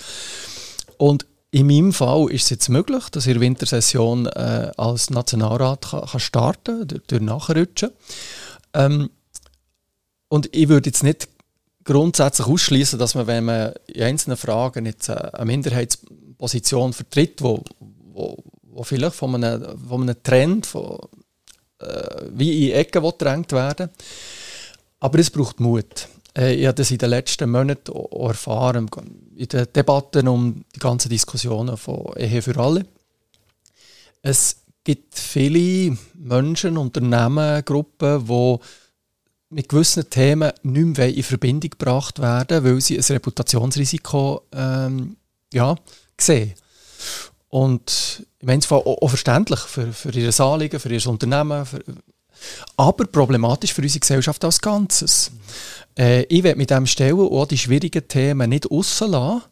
Und 0.96 1.26
in 1.50 1.66
meinem 1.66 1.92
Fall 1.92 2.30
ist 2.30 2.44
es 2.44 2.50
jetzt 2.50 2.68
möglich, 2.70 3.04
dass 3.10 3.26
ich 3.26 3.32
in 3.32 3.40
der 3.40 3.46
Wintersession 3.46 4.26
äh, 4.26 4.72
als 4.78 5.10
Nationalrat 5.10 5.86
starten 6.16 6.78
kann, 6.78 6.88
durch, 6.88 7.02
durch 7.06 7.22
Nachrutschen. 7.22 7.90
Ähm, 8.72 9.10
und 10.28 10.48
ich 10.56 10.68
würde 10.68 10.88
jetzt 10.88 11.04
nicht 11.04 11.28
grundsätzlich 11.84 12.46
ausschließen, 12.46 12.98
dass 12.98 13.14
man, 13.14 13.26
wenn 13.26 13.44
man 13.44 13.72
in 13.86 14.02
einzelnen 14.02 14.36
Fragen 14.36 14.86
jetzt 14.86 15.10
eine 15.10 15.44
Minderheitsposition 15.44 16.92
vertritt, 16.92 17.42
wo, 17.42 17.62
wo, 18.12 18.36
wo 18.62 18.82
vielleicht 18.82 19.16
von 19.16 19.34
einem, 19.34 19.78
von 19.78 20.02
einem 20.02 20.22
Trend 20.22 20.66
von, 20.66 20.98
äh, 21.78 22.26
wie 22.30 22.70
in 22.70 22.76
Ecken 22.76 23.02
gedrängt 23.02 23.52
werden 23.52 23.90
Aber 25.00 25.18
es 25.18 25.30
braucht 25.30 25.60
Mut. 25.60 26.08
Äh, 26.36 26.54
ich 26.54 26.66
habe 26.66 26.74
das 26.74 26.90
in 26.90 26.98
den 26.98 27.10
letzten 27.10 27.50
Monaten 27.50 27.92
erfahren, 28.12 28.90
in 29.36 29.48
den 29.48 29.66
Debatten 29.72 30.28
um 30.28 30.64
die 30.74 30.80
ganzen 30.80 31.08
Diskussionen 31.08 31.76
von 31.76 32.14
Ehe 32.16 32.42
für 32.42 32.56
alle. 32.56 32.86
Es 34.22 34.56
gibt 34.82 35.18
viele 35.18 35.96
Menschen, 36.14 36.78
Unternehmen, 36.78 37.64
Gruppen, 37.64 38.26
die 38.26 38.58
mit 39.54 39.68
gewissen 39.68 40.08
Themen 40.10 40.52
nicht 40.62 40.98
mehr 40.98 41.14
in 41.14 41.22
Verbindung 41.22 41.70
gebracht 41.70 42.20
werden, 42.20 42.64
weil 42.64 42.80
sie 42.80 42.98
ein 42.98 43.04
Reputationsrisiko 43.04 44.42
ähm, 44.52 45.16
ja, 45.52 45.76
sehen. 46.20 46.54
Und 47.48 48.26
meine, 48.42 48.58
es 48.58 48.70
auch, 48.70 48.84
auch 48.84 49.08
verständlich 49.08 49.60
für, 49.60 49.92
für 49.92 50.10
ihr 50.10 50.40
Anliegen, 50.40 50.80
für 50.80 50.92
ihr 50.92 51.06
Unternehmen, 51.06 51.64
für, 51.64 51.82
aber 52.76 53.06
problematisch 53.06 53.72
für 53.72 53.82
unsere 53.82 54.00
Gesellschaft 54.00 54.44
als 54.44 54.60
Ganzes. 54.60 55.30
Äh, 55.96 56.24
ich 56.24 56.42
werde 56.42 56.58
mit 56.58 56.70
diesem 56.70 56.86
Stellen 56.86 57.20
auch 57.20 57.46
die 57.46 57.58
schwierigen 57.58 58.06
Themen 58.06 58.50
nicht 58.50 58.70
rauslassen, 58.70 59.42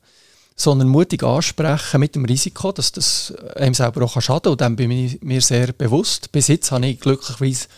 sondern 0.57 0.89
mutig 0.89 1.23
ansprechen 1.23 2.01
mit 2.01 2.15
dem 2.15 2.25
Risiko, 2.25 2.73
dass 2.73 2.93
das 2.93 3.33
einem 3.57 3.75
selber 3.75 4.05
auch 4.05 4.21
schaden 4.21 4.43
kann. 4.43 4.53
Und 4.53 4.61
dem 4.61 4.77
bin 4.77 4.91
ich 4.91 5.23
mir 5.23 5.41
sehr 5.41 5.73
bewusst. 5.73 6.33
Bis 6.33 6.49
jetzt 6.49 6.71
habe 6.73 6.87
ich 6.87 7.01
glücklicherweise 7.01 7.69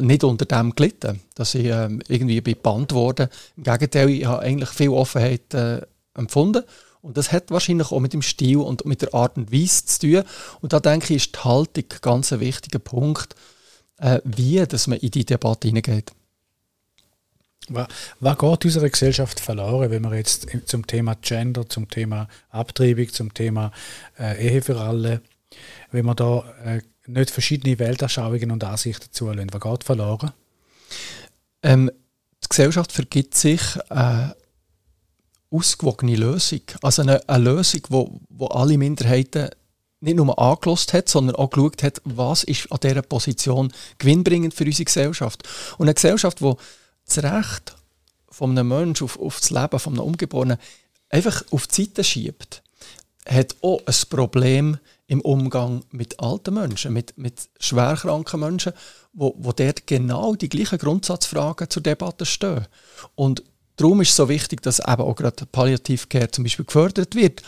nicht 0.00 0.24
unter 0.24 0.44
dem 0.44 0.74
gelitten, 0.74 1.20
dass 1.34 1.54
ich 1.54 1.66
äh, 1.66 1.88
irgendwie 2.08 2.40
bebannt 2.40 2.92
wurde. 2.92 3.28
Im 3.56 3.64
Gegenteil, 3.64 4.10
ich 4.10 4.26
habe 4.26 4.42
eigentlich 4.42 4.70
viel 4.70 4.90
Offenheit 4.90 5.54
äh, 5.54 5.80
empfunden. 6.14 6.62
Und 7.00 7.16
das 7.16 7.32
hat 7.32 7.50
wahrscheinlich 7.50 7.90
auch 7.90 7.98
mit 7.98 8.12
dem 8.12 8.22
Stil 8.22 8.58
und 8.58 8.86
mit 8.86 9.02
der 9.02 9.12
Art 9.12 9.36
und 9.36 9.52
Weise 9.52 9.84
zu 9.86 9.98
tun. 10.00 10.22
Und 10.60 10.72
da 10.72 10.78
denke 10.78 11.14
ich, 11.14 11.24
ist 11.24 11.34
die 11.34 11.40
Haltung 11.40 11.84
ganz 12.00 12.32
ein 12.32 12.40
wichtiger 12.40 12.78
Punkt, 12.78 13.34
äh, 13.98 14.20
wie 14.24 14.64
dass 14.66 14.86
man 14.86 14.98
in 14.98 15.10
die 15.10 15.24
Debatte 15.24 15.68
hineingeht. 15.68 16.12
Was, 17.68 17.88
geht 18.20 18.64
unserer 18.64 18.88
Gesellschaft 18.88 19.40
verloren, 19.40 19.90
wenn 19.90 20.02
wir 20.02 20.14
jetzt 20.16 20.46
zum 20.66 20.86
Thema 20.86 21.14
Gender, 21.20 21.68
zum 21.68 21.88
Thema 21.88 22.28
Abtreibung, 22.50 23.08
zum 23.08 23.32
Thema 23.32 23.72
äh, 24.18 24.48
Ehe 24.48 24.62
für 24.62 24.80
alle, 24.80 25.22
wenn 25.92 26.04
wir 26.04 26.14
da 26.14 26.44
äh, 26.64 26.82
nicht 27.06 27.30
verschiedene 27.30 27.78
Weltanschauungen 27.78 28.50
und 28.50 28.64
Ansichten 28.64 29.10
zulassen? 29.10 29.52
Was 29.52 29.60
geht 29.60 29.84
verloren? 29.84 30.32
Ähm, 31.62 31.90
die 32.42 32.48
Gesellschaft 32.48 32.92
vergibt 32.92 33.34
sich 33.34 33.60
eine 33.90 34.34
ausgewogene 35.50 36.16
Lösung. 36.16 36.62
Also 36.82 37.02
eine, 37.02 37.28
eine 37.28 37.44
Lösung, 37.44 37.82
wo, 37.88 38.20
wo 38.28 38.46
alle 38.46 38.78
Minderheiten 38.78 39.50
nicht 40.00 40.16
nur 40.16 40.36
angelost 40.38 40.92
hat, 40.92 41.08
sondern 41.08 41.36
auch 41.36 41.50
geschaut 41.50 41.82
hat, 41.82 42.02
was 42.04 42.42
ist 42.44 42.70
an 42.72 42.78
dieser 42.82 43.02
Position 43.02 43.72
gewinnbringend 43.98 44.52
für 44.52 44.64
unsere 44.64 44.84
Gesellschaft. 44.84 45.48
Und 45.78 45.86
eine 45.86 45.94
Gesellschaft, 45.94 46.40
die 46.40 46.52
das 47.06 47.22
Recht 47.22 47.76
von 48.28 48.50
einem 48.50 48.68
Menschen 48.68 49.04
auf, 49.04 49.18
auf 49.20 49.38
das 49.38 49.50
Leben 49.50 49.78
von 49.78 49.92
einem 49.92 50.02
Ungeborenen 50.02 50.58
einfach 51.08 51.44
auf 51.50 51.66
die 51.68 51.84
Seite 51.84 52.02
schiebt, 52.02 52.62
hat 53.28 53.54
auch 53.62 53.80
ein 53.86 53.94
Problem 54.10 54.78
im 55.12 55.20
Umgang 55.20 55.84
mit 55.90 56.18
alten 56.20 56.54
Menschen, 56.54 56.94
mit, 56.94 57.18
mit 57.18 57.50
schwerkranken 57.60 58.40
Menschen, 58.40 58.72
wo, 59.12 59.34
wo 59.36 59.52
dort 59.52 59.86
genau 59.86 60.34
die 60.34 60.48
gleichen 60.48 60.78
Grundsatzfragen 60.78 61.68
zur 61.68 61.82
Debatte 61.82 62.24
stehen. 62.24 62.66
Und 63.14 63.42
darum 63.76 64.00
ist 64.00 64.08
es 64.08 64.16
so 64.16 64.30
wichtig, 64.30 64.62
dass 64.62 64.78
eben 64.78 65.02
auch 65.02 65.14
gerade 65.14 65.44
Palliativcare 65.44 66.30
zum 66.30 66.44
Beispiel 66.44 66.64
gefördert 66.64 67.14
wird. 67.14 67.42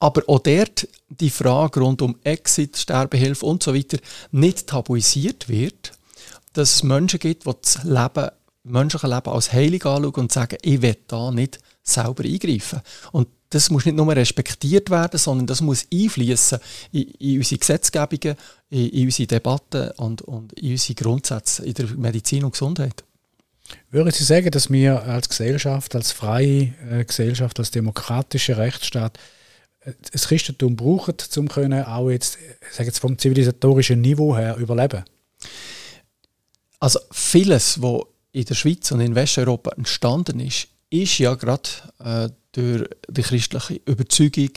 Aber 0.00 0.22
auch 0.26 0.40
dort 0.40 0.88
die 1.08 1.30
Frage 1.30 1.78
rund 1.78 2.02
um 2.02 2.18
Exit, 2.24 2.76
Sterbehilfe 2.76 3.46
und 3.46 3.62
so 3.62 3.72
weiter 3.72 3.98
nicht 4.32 4.66
tabuisiert 4.66 5.48
wird, 5.48 5.92
dass 6.54 6.74
es 6.74 6.82
Menschen 6.82 7.20
gibt, 7.20 7.46
die 7.46 7.52
das 7.62 7.84
Leben, 7.84 8.30
menschliche 8.64 9.06
Leben 9.06 9.30
als 9.30 9.52
heilig 9.52 9.86
anschauen 9.86 10.12
und 10.12 10.32
sagen, 10.32 10.58
ich 10.60 10.82
will 10.82 10.96
da 11.06 11.30
nicht 11.30 11.60
selber 11.84 12.24
eingreifen. 12.24 12.80
Und 13.12 13.28
das 13.56 13.70
muss 13.70 13.86
nicht 13.86 13.96
nur 13.96 14.14
respektiert 14.14 14.90
werden, 14.90 15.18
sondern 15.18 15.46
das 15.46 15.62
muss 15.62 15.86
einfließen 15.92 16.58
in, 16.92 17.08
in, 17.18 17.38
unsere 17.38 17.58
Gesetzgebungen, 17.58 18.36
in, 18.68 18.88
in, 18.90 19.04
unsere 19.06 19.26
Debatten 19.26 19.90
und, 19.92 20.22
und 20.22 20.52
in 20.52 20.72
unsere 20.72 20.94
Grundsätze 20.94 21.64
in 21.64 21.72
der 21.72 21.86
Medizin 21.96 22.44
und 22.44 22.52
Gesundheit. 22.52 23.02
Würden 23.90 24.12
Sie 24.12 24.24
sagen, 24.24 24.50
dass 24.50 24.70
wir 24.70 25.02
als 25.02 25.28
Gesellschaft, 25.28 25.94
als 25.94 26.12
freie 26.12 26.74
äh, 26.90 27.04
Gesellschaft, 27.04 27.58
als 27.58 27.70
demokratischer 27.70 28.58
Rechtsstaat 28.58 29.18
äh, 29.80 29.92
das 30.12 30.28
Christentum 30.28 30.76
brauchen, 30.76 31.14
um 31.36 31.48
können 31.48 31.82
auch 31.84 32.10
jetzt, 32.10 32.38
sage 32.70 32.88
jetzt 32.88 32.98
vom 32.98 33.18
zivilisatorischen 33.18 34.02
Niveau 34.02 34.36
her 34.36 34.56
überleben? 34.58 35.02
Also 36.78 37.00
vieles, 37.10 37.80
was 37.80 38.02
in 38.32 38.44
der 38.44 38.54
Schweiz 38.54 38.92
und 38.92 39.00
in 39.00 39.14
Westeuropa 39.14 39.70
entstanden 39.70 40.40
ist, 40.40 40.68
ist 40.90 41.18
ja 41.18 41.34
gerade 41.34 41.68
äh, 41.98 42.28
durch 42.56 42.88
die 43.08 43.22
christliche 43.22 43.80
Überzeugung, 43.84 44.50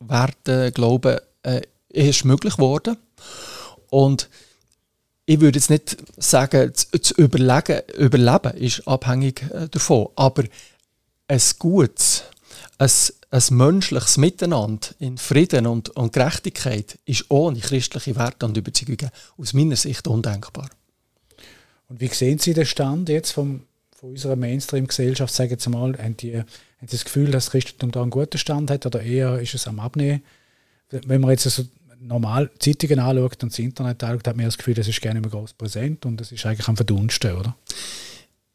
Werte, 0.00 0.72
Glauben 0.72 1.18
äh, 1.42 1.62
erst 1.88 2.24
möglich 2.24 2.56
geworden. 2.56 2.98
Und 3.88 4.28
ich 5.24 5.40
würde 5.40 5.58
jetzt 5.58 5.70
nicht 5.70 5.96
sagen, 6.18 6.72
das 6.92 7.10
Überlegen, 7.12 7.80
Überleben 7.96 8.52
ist 8.58 8.86
abhängig 8.86 9.42
äh, 9.52 9.68
davon, 9.68 10.08
aber 10.16 10.44
ein 11.28 11.40
gutes, 11.58 12.24
ein, 12.78 12.90
ein 13.30 13.42
menschliches 13.50 14.18
Miteinander 14.18 14.88
in 14.98 15.16
Frieden 15.16 15.66
und, 15.66 15.88
und 15.90 16.12
Gerechtigkeit 16.12 16.98
ist 17.06 17.24
ohne 17.30 17.58
christliche 17.58 18.16
Werte 18.16 18.46
und 18.46 18.56
Überzeugungen 18.56 19.10
aus 19.38 19.54
meiner 19.54 19.76
Sicht 19.76 20.06
undenkbar. 20.06 20.68
Und 21.88 22.00
wie 22.00 22.08
sehen 22.08 22.38
Sie 22.38 22.52
den 22.52 22.66
Stand 22.66 23.08
jetzt 23.08 23.32
vom, 23.32 23.65
von 23.96 24.10
unserer 24.10 24.36
Mainstream-Gesellschaft? 24.36 25.34
Sagen 25.34 25.58
Sie 25.58 25.70
mal, 25.70 25.96
haben 25.98 26.16
die 26.16 26.42
haben 26.78 26.88
Sie 26.88 26.96
das 26.96 27.04
Gefühl, 27.04 27.30
dass 27.30 27.46
das 27.46 27.52
Christentum 27.52 27.90
da 27.90 28.02
einen 28.02 28.10
guten 28.10 28.38
Stand 28.38 28.70
hat 28.70 28.84
oder 28.84 29.02
eher 29.02 29.40
ist 29.40 29.54
es 29.54 29.66
am 29.66 29.80
Abnehmen? 29.80 30.22
Wenn 30.90 31.20
man 31.20 31.30
jetzt 31.30 31.46
also 31.46 31.64
normal 32.00 32.50
Zeitungen 32.58 32.98
anschaut 32.98 33.42
und 33.42 33.52
das 33.52 33.58
Internet 33.58 34.04
anschaut, 34.04 34.28
hat 34.28 34.36
man 34.36 34.44
das 34.44 34.58
Gefühl, 34.58 34.74
das 34.74 34.86
ist 34.86 35.00
gerne 35.00 35.18
immer 35.18 35.30
groß 35.30 35.54
präsent 35.54 36.04
und 36.04 36.18
das 36.18 36.32
ist 36.32 36.44
eigentlich 36.44 36.68
am 36.68 36.76
Verdunsten, 36.76 37.32
oder? 37.32 37.56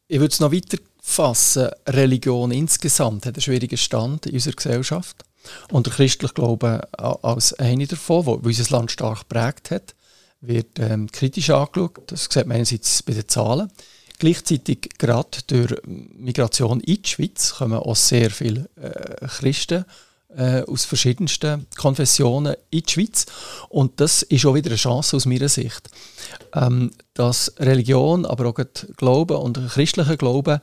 Ich 0.06 0.20
würde 0.20 0.32
es 0.32 0.40
noch 0.40 0.52
weiter 0.52 0.78
fassen. 1.00 1.68
Religion 1.88 2.52
insgesamt 2.52 3.26
hat 3.26 3.34
einen 3.34 3.42
schwierigen 3.42 3.76
Stand 3.76 4.26
in 4.26 4.34
unserer 4.34 4.54
Gesellschaft. 4.54 5.24
Und 5.70 5.86
der 5.86 5.94
christliche 5.94 6.34
Glaube 6.34 6.88
als 6.92 7.52
eine 7.54 7.86
davon, 7.86 8.26
wo 8.26 8.32
unser 8.34 8.76
Land 8.76 8.92
stark 8.92 9.28
geprägt 9.28 9.72
hat, 9.72 9.94
wird 10.40 10.78
ähm, 10.78 11.10
kritisch 11.10 11.50
angeschaut. 11.50 12.00
Das 12.06 12.28
sieht 12.30 12.46
man 12.46 12.56
einerseits 12.56 13.02
bei 13.02 13.12
den 13.12 13.28
Zahlen. 13.28 13.70
Gleichzeitig 14.22 14.88
gerade 14.98 15.38
durch 15.48 15.74
Migration 15.84 16.78
in 16.78 17.02
die 17.02 17.08
Schweiz 17.08 17.54
kommen 17.54 17.80
auch 17.80 17.96
sehr 17.96 18.30
viele 18.30 18.70
äh, 18.76 19.26
Christen 19.26 19.84
äh, 20.28 20.62
aus 20.62 20.84
verschiedensten 20.84 21.66
Konfessionen 21.76 22.54
in 22.70 22.82
die 22.82 22.92
Schweiz. 22.92 23.26
Und 23.68 23.98
das 23.98 24.22
ist 24.22 24.46
auch 24.46 24.54
wieder 24.54 24.70
eine 24.70 24.76
Chance 24.76 25.16
aus 25.16 25.26
meiner 25.26 25.48
Sicht, 25.48 25.90
ähm, 26.54 26.92
dass 27.14 27.52
Religion, 27.58 28.24
aber 28.24 28.46
auch 28.46 28.64
Glauben 28.96 29.38
und 29.38 29.58
christlicher 29.70 30.16
Glauben 30.16 30.60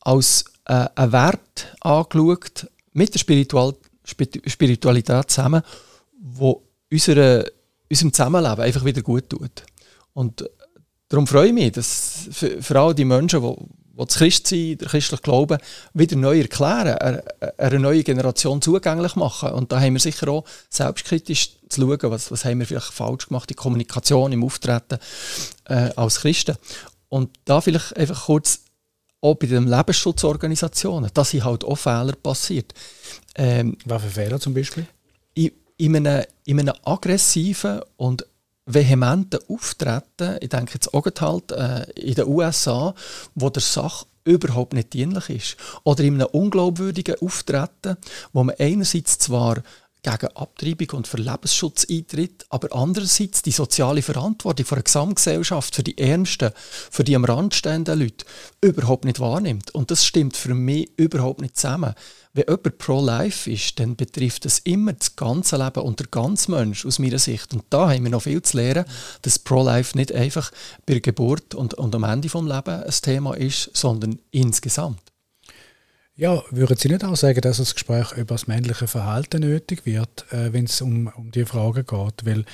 als 0.00 0.44
äh, 0.64 0.88
ein 0.96 1.12
Wert 1.12 1.76
angeschaut 1.82 2.66
mit 2.92 3.14
der 3.14 3.20
Spiritual 3.20 3.76
Spiritualität 4.02 5.30
zusammen, 5.30 5.62
wo 6.20 6.64
unsere, 6.90 7.52
unserem 7.88 8.12
Zusammenleben 8.12 8.64
einfach 8.64 8.84
wieder 8.84 9.02
gut 9.02 9.30
tut. 9.30 9.62
Und 10.12 10.44
darum 11.08 11.26
freue 11.26 11.48
ich 11.48 11.52
mich, 11.52 11.72
dass 11.72 12.28
für, 12.30 12.62
für 12.62 12.80
all 12.80 12.94
die 12.94 13.04
Menschen, 13.04 13.40
die, 13.42 13.56
die 13.98 14.04
das 14.04 14.16
Christsein, 14.16 14.78
der 14.78 14.88
christliche 14.88 15.22
Glauben 15.22 15.58
wieder 15.94 16.16
neu 16.16 16.40
erklären, 16.40 16.98
einer, 16.98 17.22
einer 17.56 17.78
neuen 17.78 18.04
Generation 18.04 18.60
zugänglich 18.60 19.16
machen. 19.16 19.52
Und 19.52 19.72
da 19.72 19.80
haben 19.80 19.94
wir 19.94 20.00
sicher 20.00 20.28
auch 20.28 20.44
selbstkritisch 20.68 21.56
zu 21.68 21.80
schauen, 21.80 22.10
was, 22.10 22.30
was 22.30 22.44
haben 22.44 22.58
wir 22.58 22.66
vielleicht 22.66 22.92
falsch 22.92 23.28
gemacht 23.28 23.50
in 23.50 23.56
Kommunikation, 23.56 24.32
im 24.32 24.44
Auftreten 24.44 24.98
äh, 25.64 25.90
als 25.96 26.20
Christen. 26.20 26.56
Und 27.08 27.30
da 27.44 27.60
vielleicht 27.60 27.96
einfach 27.96 28.26
kurz 28.26 28.60
auch 29.20 29.34
bei 29.34 29.46
den 29.46 29.66
Lebensschutzorganisationen, 29.66 31.10
da 31.14 31.24
sind 31.24 31.44
halt 31.44 31.64
auch 31.64 31.76
Fehler 31.76 32.14
passiert. 32.22 32.74
Ähm, 33.34 33.76
Was 33.84 34.02
für 34.02 34.08
Fehler 34.10 34.38
zum 34.38 34.54
Beispiel? 34.54 34.86
In, 35.34 35.52
in, 35.78 35.96
einem, 35.96 36.24
in 36.44 36.60
einem 36.60 36.74
aggressiven 36.84 37.80
und 37.96 38.26
vehementen 38.66 39.40
Auftreten, 39.48 40.36
ich 40.40 40.48
denke 40.48 40.74
jetzt 40.74 40.92
auch 40.92 41.06
halt 41.20 41.52
äh, 41.52 41.90
in 41.92 42.14
den 42.16 42.26
USA, 42.26 42.94
wo 43.34 43.48
der 43.48 43.62
Sache 43.62 44.06
überhaupt 44.24 44.72
nicht 44.72 44.92
dienlich 44.92 45.30
ist. 45.30 45.56
Oder 45.84 46.02
in 46.02 46.14
einem 46.14 46.28
unglaubwürdigen 46.32 47.14
Auftreten, 47.20 47.96
wo 48.32 48.42
man 48.42 48.56
einerseits 48.58 49.18
zwar 49.18 49.62
gegen 50.06 50.36
Abtreibung 50.36 50.98
und 50.98 51.08
für 51.08 51.16
Lebensschutz 51.16 51.86
eintritt, 51.90 52.46
aber 52.48 52.68
andererseits 52.74 53.42
die 53.42 53.50
soziale 53.50 54.02
Verantwortung 54.02 54.64
für 54.64 54.76
eine 54.76 54.84
Gesamtgesellschaft, 54.84 55.74
für 55.74 55.82
die 55.82 55.98
Ärmsten, 55.98 56.52
für 56.90 57.02
die 57.02 57.16
am 57.16 57.24
Rand 57.24 57.54
stehenden 57.54 57.98
Leute 57.98 58.24
überhaupt 58.60 59.04
nicht 59.04 59.18
wahrnimmt. 59.18 59.74
Und 59.74 59.90
das 59.90 60.04
stimmt 60.04 60.36
für 60.36 60.54
mich 60.54 60.90
überhaupt 60.96 61.40
nicht 61.40 61.56
zusammen. 61.56 61.94
Wenn 62.34 62.44
jemand 62.48 62.78
pro-life 62.78 63.50
ist, 63.50 63.80
dann 63.80 63.96
betrifft 63.96 64.44
das 64.44 64.60
immer 64.60 64.92
das 64.92 65.16
ganze 65.16 65.56
Leben 65.56 65.80
und 65.80 65.98
der 65.98 66.06
ganze 66.08 66.50
Mensch 66.50 66.86
aus 66.86 66.98
meiner 66.98 67.18
Sicht. 67.18 67.52
Und 67.52 67.64
da 67.70 67.90
haben 67.90 68.04
wir 68.04 68.10
noch 68.10 68.22
viel 68.22 68.42
zu 68.42 68.58
lernen, 68.58 68.84
dass 69.22 69.38
pro-life 69.38 69.96
nicht 69.96 70.12
einfach 70.12 70.52
bei 70.84 70.94
der 70.94 71.00
Geburt 71.00 71.54
und, 71.54 71.74
und 71.74 71.94
am 71.94 72.04
Ende 72.04 72.28
des 72.28 72.34
Lebens 72.34 72.68
ein 72.68 73.02
Thema 73.02 73.34
ist, 73.34 73.70
sondern 73.74 74.20
insgesamt. 74.30 75.00
Ja, 76.18 76.42
würden 76.50 76.78
Sie 76.78 76.88
nicht 76.88 77.04
auch 77.04 77.14
sagen, 77.14 77.42
dass 77.42 77.58
das 77.58 77.74
Gespräch 77.74 78.12
über 78.12 78.36
das 78.36 78.46
männliche 78.46 78.86
Verhalten 78.86 79.42
nötig 79.42 79.84
wird, 79.84 80.24
äh, 80.32 80.50
wenn 80.50 80.64
es 80.64 80.80
um, 80.80 81.08
um 81.14 81.30
die 81.30 81.44
Frage 81.44 81.84
geht? 81.84 82.24
Weil 82.24 82.46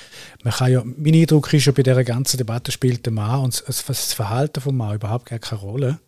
man 0.43 0.53
kann 0.53 0.69
ja, 0.69 0.83
mein 0.83 1.13
Eindruck 1.13 1.53
ist 1.53 1.63
ja, 1.63 1.71
bei 1.71 1.81
dieser 1.81 2.03
ganzen 2.03 2.35
Debatte 2.35 2.73
spielt 2.73 3.05
der 3.05 3.13
Mann 3.13 3.39
und 3.39 3.63
das, 3.65 3.85
das 3.85 4.11
Verhalten 4.11 4.59
vom 4.59 4.75
Mann 4.75 4.95
überhaupt 4.95 5.27
gar 5.27 5.39
keine 5.39 5.61
Rolle. 5.61 5.99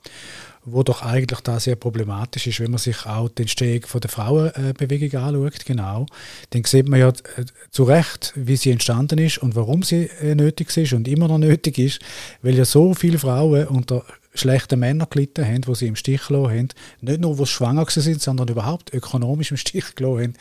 Wo 0.65 0.83
doch 0.83 1.01
eigentlich 1.01 1.39
da 1.41 1.57
sehr 1.61 1.77
problematisch 1.77 2.45
ist, 2.47 2.59
wenn 2.59 2.71
man 2.71 2.79
sich 2.79 3.05
auch 3.05 3.29
den 3.29 3.47
Steg 3.47 3.87
von 3.87 4.01
der 4.01 4.09
Frauenbewegung 4.09 5.21
anschaut, 5.21 5.65
genau, 5.65 6.07
dann 6.49 6.63
sieht 6.65 6.89
man 6.89 6.99
ja 6.99 7.09
äh, 7.09 7.45
zu 7.71 7.85
Recht, 7.85 8.33
wie 8.35 8.57
sie 8.57 8.71
entstanden 8.71 9.17
ist 9.17 9.37
und 9.37 9.55
warum 9.55 9.81
sie 9.81 10.09
äh, 10.21 10.35
nötig 10.35 10.75
ist 10.75 10.91
und 10.91 11.07
immer 11.07 11.29
noch 11.29 11.37
nötig 11.37 11.77
ist, 11.77 11.99
weil 12.41 12.55
ja 12.55 12.65
so 12.65 12.93
viele 12.93 13.17
Frauen 13.17 13.65
unter 13.67 14.03
schlechten 14.35 14.79
Männern 14.79 15.07
gelitten 15.09 15.45
haben, 15.45 15.61
die 15.61 15.75
sie 15.75 15.87
im 15.87 15.95
Stich 15.95 16.27
gelassen 16.27 16.57
haben. 16.57 16.69
Nicht 17.01 17.21
nur, 17.21 17.37
wo 17.37 17.45
sie 17.45 17.51
schwanger 17.51 17.85
sind, 17.89 18.21
sondern 18.21 18.47
überhaupt 18.47 18.93
ökonomisch 18.93 19.51
im 19.51 19.57
Stich 19.57 19.95
gelassen 19.95 20.21
haben. 20.21 20.33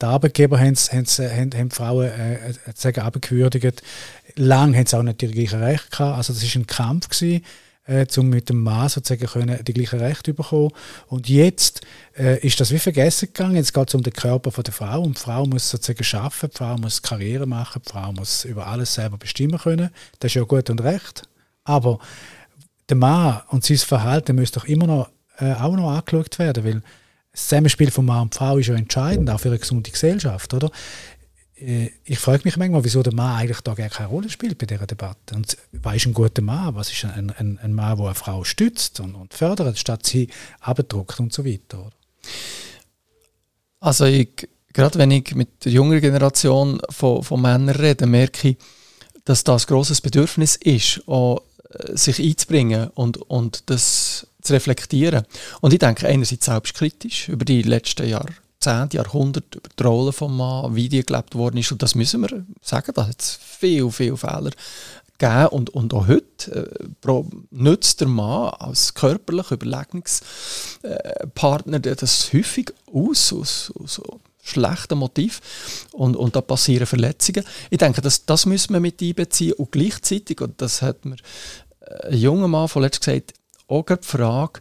Die 0.00 0.06
Arbeitgeber 0.06 0.58
haben, 0.58 0.76
haben, 0.76 1.06
haben, 1.06 1.50
haben 1.54 1.70
Frauen 1.70 2.06
äh, 2.06 2.54
sagen, 2.74 3.00
abgewürdigt. 3.00 3.82
Lang 4.36 4.74
haben 4.74 4.86
sie 4.86 4.98
auch 4.98 5.02
nicht 5.02 5.20
die 5.20 5.28
gleichen 5.28 5.62
Rechte 5.62 5.90
gehabt. 5.90 6.16
Also 6.16 6.32
das 6.32 6.42
war 6.42 6.60
ein 6.60 6.66
Kampf 6.66 7.08
gewesen 7.08 7.42
äh, 7.86 8.06
um 8.16 8.28
mit 8.28 8.48
dem 8.48 8.62
Mann 8.62 8.88
sozusagen 8.88 9.26
können, 9.26 9.64
die 9.64 9.72
gleichen 9.72 10.00
Rechte 10.00 10.32
zu 10.32 10.34
bekommen. 10.34 10.70
Und 11.08 11.28
jetzt 11.28 11.80
äh, 12.18 12.38
ist 12.40 12.60
das 12.60 12.72
wie 12.72 12.78
vergessen 12.78 13.26
gegangen. 13.26 13.56
Jetzt 13.56 13.72
geht 13.72 13.88
es 13.88 13.94
um 13.94 14.02
den 14.02 14.12
Körper 14.12 14.50
von 14.50 14.64
der 14.64 14.74
Frau 14.74 15.02
und 15.02 15.16
die 15.16 15.22
Frau 15.22 15.46
muss 15.46 15.70
sozusagen 15.70 16.24
arbeiten, 16.24 16.50
die 16.52 16.56
Frau 16.56 16.76
muss 16.76 17.02
Karriere 17.02 17.46
machen, 17.46 17.82
die 17.84 17.90
Frau 17.90 18.12
muss 18.12 18.44
über 18.44 18.66
alles 18.66 18.94
selber 18.94 19.16
bestimmen 19.16 19.58
können. 19.58 19.90
Das 20.18 20.30
ist 20.30 20.34
ja 20.34 20.42
gut 20.42 20.68
und 20.70 20.82
recht. 20.82 21.22
Aber 21.64 21.98
der 22.88 22.96
Mann 22.96 23.42
und 23.48 23.64
sein 23.64 23.76
Verhalten 23.78 24.36
müsste 24.36 24.60
doch 24.60 24.66
immer 24.66 24.86
noch, 24.86 25.10
äh, 25.38 25.52
auch 25.54 25.74
noch 25.76 25.90
angeschaut 25.90 26.38
werden, 26.38 26.64
weil 26.64 26.82
das 27.32 27.48
Zusammenspiel 27.48 27.90
von 27.90 28.06
Mann 28.06 28.22
und 28.22 28.34
Frau 28.34 28.58
ist 28.58 28.68
ja 28.68 28.74
entscheidend, 28.74 29.28
auch 29.28 29.40
für 29.40 29.48
eine 29.48 29.58
gesunde 29.58 29.90
Gesellschaft, 29.90 30.54
oder? 30.54 30.70
Äh, 31.56 31.90
ich 32.04 32.18
frage 32.18 32.42
mich 32.44 32.56
manchmal, 32.56 32.84
wieso 32.84 33.02
der 33.02 33.14
Mann 33.14 33.38
eigentlich 33.38 33.60
da 33.60 33.74
gar 33.74 33.88
keine 33.88 34.08
Rolle 34.08 34.30
spielt 34.30 34.58
bei 34.58 34.66
dieser 34.66 34.86
Debatte. 34.86 35.34
Und 35.34 35.56
was 35.72 35.96
ist 35.96 36.06
ein 36.06 36.14
guter 36.14 36.42
Mann? 36.42 36.74
Was 36.74 36.92
ist 36.92 37.04
ein, 37.04 37.30
ein, 37.30 37.58
ein 37.58 37.74
Mann, 37.74 37.96
der 37.96 38.06
eine 38.06 38.14
Frau 38.14 38.44
stützt 38.44 39.00
und, 39.00 39.14
und 39.14 39.34
fördert, 39.34 39.78
statt 39.78 40.06
sie 40.06 40.28
abdruckt 40.60 41.20
und 41.20 41.32
so 41.32 41.44
weiter? 41.44 41.80
Oder? 41.80 41.96
Also 43.80 44.04
ich, 44.04 44.48
gerade 44.72 44.98
wenn 44.98 45.10
ich 45.10 45.34
mit 45.34 45.64
der 45.64 45.72
jüngeren 45.72 46.00
Generation 46.00 46.80
von, 46.90 47.22
von 47.22 47.40
Männern 47.40 47.76
rede, 47.76 48.06
merke 48.06 48.50
ich, 48.50 48.56
dass 49.24 49.44
das 49.44 49.64
ein 49.64 49.68
grosses 49.68 50.00
Bedürfnis 50.00 50.56
ist, 50.56 51.02
auch 51.08 51.42
sich 51.94 52.20
einzubringen 52.20 52.90
und, 52.94 53.18
und 53.18 53.70
das 53.70 54.26
zu 54.42 54.52
reflektieren. 54.52 55.24
Und 55.60 55.72
ich 55.72 55.78
denke 55.78 56.06
einerseits 56.06 56.46
selbstkritisch 56.46 57.28
über 57.28 57.44
die 57.44 57.62
letzten 57.62 58.08
Jahrzehnte, 58.08 58.96
Jahrhunderte 58.96 59.58
über 59.58 59.68
die 59.78 59.82
Rolle 59.82 60.12
vom 60.12 60.36
Mann, 60.36 60.74
wie 60.74 60.88
die 60.88 61.04
gelebt 61.04 61.34
worden 61.34 61.58
ist. 61.58 61.72
Und 61.72 61.82
das 61.82 61.94
müssen 61.94 62.22
wir 62.22 62.46
sagen, 62.62 62.92
da 62.94 63.06
hat 63.06 63.20
es 63.20 63.38
viel, 63.42 63.90
viel 63.90 64.16
Fehler 64.16 64.50
gegeben. 65.18 65.48
Und, 65.48 65.70
und 65.70 65.92
auch 65.94 66.08
heute 66.08 66.70
äh, 67.06 67.22
nützt 67.50 68.00
der 68.00 68.08
Mann 68.08 68.54
als 68.58 68.94
körperlicher 68.94 69.56
Überlegungspartner 69.56 71.76
äh, 71.76 71.96
das 71.96 72.32
häufig 72.32 72.72
aus, 72.92 73.32
aus, 73.32 73.72
aus 73.78 74.00
schlechten 74.46 74.98
Motiv 74.98 75.40
und, 75.92 76.16
und 76.16 76.36
da 76.36 76.40
passieren 76.40 76.86
Verletzungen. 76.86 77.44
Ich 77.70 77.78
denke, 77.78 78.00
das, 78.00 78.26
das 78.26 78.46
müssen 78.46 78.74
wir 78.74 78.80
mit 78.80 79.02
einbeziehen 79.02 79.54
und 79.54 79.72
gleichzeitig, 79.72 80.40
und 80.40 80.62
das 80.62 80.82
hat 80.82 81.04
äh, 81.04 81.16
ein 82.04 82.16
junger 82.16 82.48
Mann 82.48 82.68
vorletzt 82.68 83.00
gesagt, 83.00 83.34
auch 83.68 83.84
die 83.84 83.96
Frage, 84.00 84.60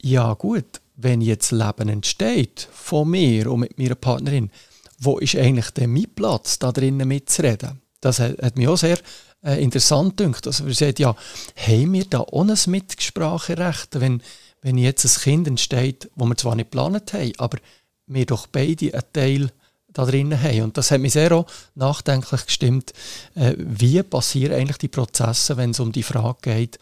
ja 0.00 0.34
gut, 0.34 0.80
wenn 0.96 1.20
jetzt 1.20 1.52
Leben 1.52 1.88
entsteht 1.88 2.68
von 2.72 3.10
mir 3.10 3.50
und 3.50 3.60
mit 3.60 3.78
meiner 3.78 3.94
Partnerin, 3.94 4.50
wo 4.98 5.18
ist 5.18 5.36
eigentlich 5.36 5.70
denn 5.70 5.92
mein 5.92 6.06
Platz, 6.14 6.58
da 6.58 6.70
drinnen 6.70 7.08
mitzureden? 7.08 7.80
Das 8.00 8.20
hat, 8.20 8.56
mich 8.56 8.68
auch 8.68 8.76
sehr 8.76 8.98
äh, 9.44 9.62
interessant 9.62 10.16
gedacht. 10.16 10.46
Also 10.46 10.66
wir 10.66 10.74
sagen, 10.74 10.94
ja, 10.98 11.16
haben 11.56 11.92
wir 11.92 12.04
da 12.04 12.24
ein 12.32 12.56
Mitspracherecht, 12.66 14.00
wenn, 14.00 14.22
wenn 14.60 14.78
jetzt 14.78 15.04
ein 15.04 15.22
Kind 15.22 15.48
entsteht, 15.48 16.10
wo 16.14 16.24
wir 16.26 16.36
zwar 16.36 16.54
nicht 16.54 16.70
geplant 16.70 17.12
haben, 17.12 17.32
aber 17.38 17.58
wir 18.06 18.26
doch 18.26 18.46
beide 18.46 18.92
einen 18.92 19.12
Teil 19.12 19.50
da 19.92 20.04
drinnen 20.04 20.40
haben. 20.40 20.62
Und 20.62 20.78
das 20.78 20.90
hat 20.90 21.00
mich 21.00 21.12
sehr 21.12 21.32
auch 21.32 21.46
nachdenklich 21.74 22.46
gestimmt, 22.46 22.92
äh, 23.34 23.54
wie 23.58 24.02
passieren 24.02 24.54
eigentlich 24.54 24.78
die 24.78 24.88
Prozesse, 24.88 25.56
wenn 25.56 25.70
es 25.70 25.80
um 25.80 25.92
die 25.92 26.02
Frage 26.02 26.38
geht, 26.42 26.78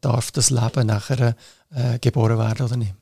darf 0.00 0.32
das 0.32 0.50
Leben 0.50 0.86
nachher 0.86 1.36
äh, 1.74 1.98
geboren 1.98 2.38
werden 2.38 2.66
oder 2.66 2.76
nicht. 2.76 2.94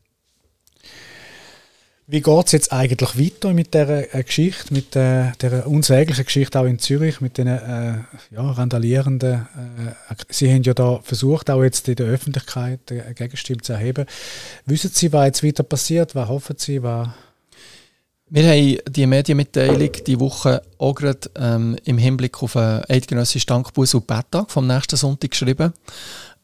Wie 2.06 2.20
geht 2.20 2.46
es 2.46 2.52
jetzt 2.52 2.70
eigentlich 2.70 3.18
weiter 3.18 3.54
mit 3.54 3.72
dieser 3.72 4.14
äh, 4.14 4.22
Geschichte, 4.22 4.74
mit 4.74 4.94
äh, 4.94 5.32
der 5.40 5.66
unsäglichen 5.66 6.26
Geschichte 6.26 6.60
auch 6.60 6.66
in 6.66 6.78
Zürich, 6.78 7.22
mit 7.22 7.38
den 7.38 7.46
äh, 7.46 7.94
ja, 8.30 8.50
randalierenden, 8.50 9.48
äh, 10.10 10.14
Sie 10.28 10.52
haben 10.52 10.62
ja 10.64 10.74
da 10.74 11.00
versucht, 11.02 11.48
auch 11.48 11.62
jetzt 11.62 11.88
in 11.88 11.94
der 11.94 12.06
Öffentlichkeit 12.06 12.80
eine 12.90 13.14
Gegenstimme 13.14 13.62
zu 13.62 13.72
erheben. 13.72 14.04
Wissen 14.66 14.90
Sie, 14.92 15.14
was 15.14 15.24
jetzt 15.24 15.44
weiter 15.44 15.62
passiert? 15.62 16.14
Was 16.14 16.28
hoffen 16.28 16.56
Sie? 16.58 16.82
Was 16.82 17.08
wir 18.30 18.48
haben 18.48 18.78
die 18.88 19.06
Medienmitteilung 19.06 19.92
die 20.06 20.18
Woche 20.18 20.62
auch 20.78 20.94
gerade 20.94 21.30
ähm, 21.36 21.76
im 21.84 21.98
Hinblick 21.98 22.42
auf 22.42 22.56
einen 22.56 22.82
eidgenössischen 22.88 23.48
Dankbuß 23.48 23.94
und 23.94 24.06
Betttag 24.06 24.50
vom 24.50 24.66
nächsten 24.66 24.96
Sonntag 24.96 25.30
geschrieben. 25.30 25.72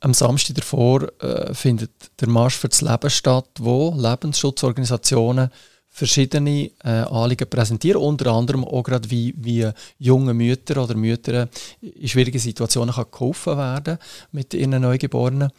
Am 0.00 0.14
Samstag 0.14 0.56
davor 0.56 1.08
äh, 1.22 1.52
findet 1.54 1.90
der 2.20 2.28
Marsch 2.28 2.56
für 2.56 2.68
das 2.68 2.82
Leben 2.82 3.10
statt, 3.10 3.48
wo 3.58 3.94
Lebensschutzorganisationen 3.96 5.50
verschiedene 5.88 6.70
äh, 6.84 6.88
Anliegen 7.10 7.50
präsentieren, 7.50 8.00
unter 8.00 8.32
anderem 8.32 8.64
auch 8.64 8.84
gerade 8.84 9.10
wie, 9.10 9.34
wie 9.36 9.68
junge 9.98 10.32
Mütter 10.32 10.82
oder 10.82 10.94
Mütter 10.94 11.48
in 11.80 12.08
schwierigen 12.08 12.38
Situationen 12.38 12.94
kann 12.94 13.06
geholfen 13.10 13.58
werden 13.58 13.98
mit 14.30 14.54
ihren 14.54 14.80
Neugeborenen. 14.80 15.50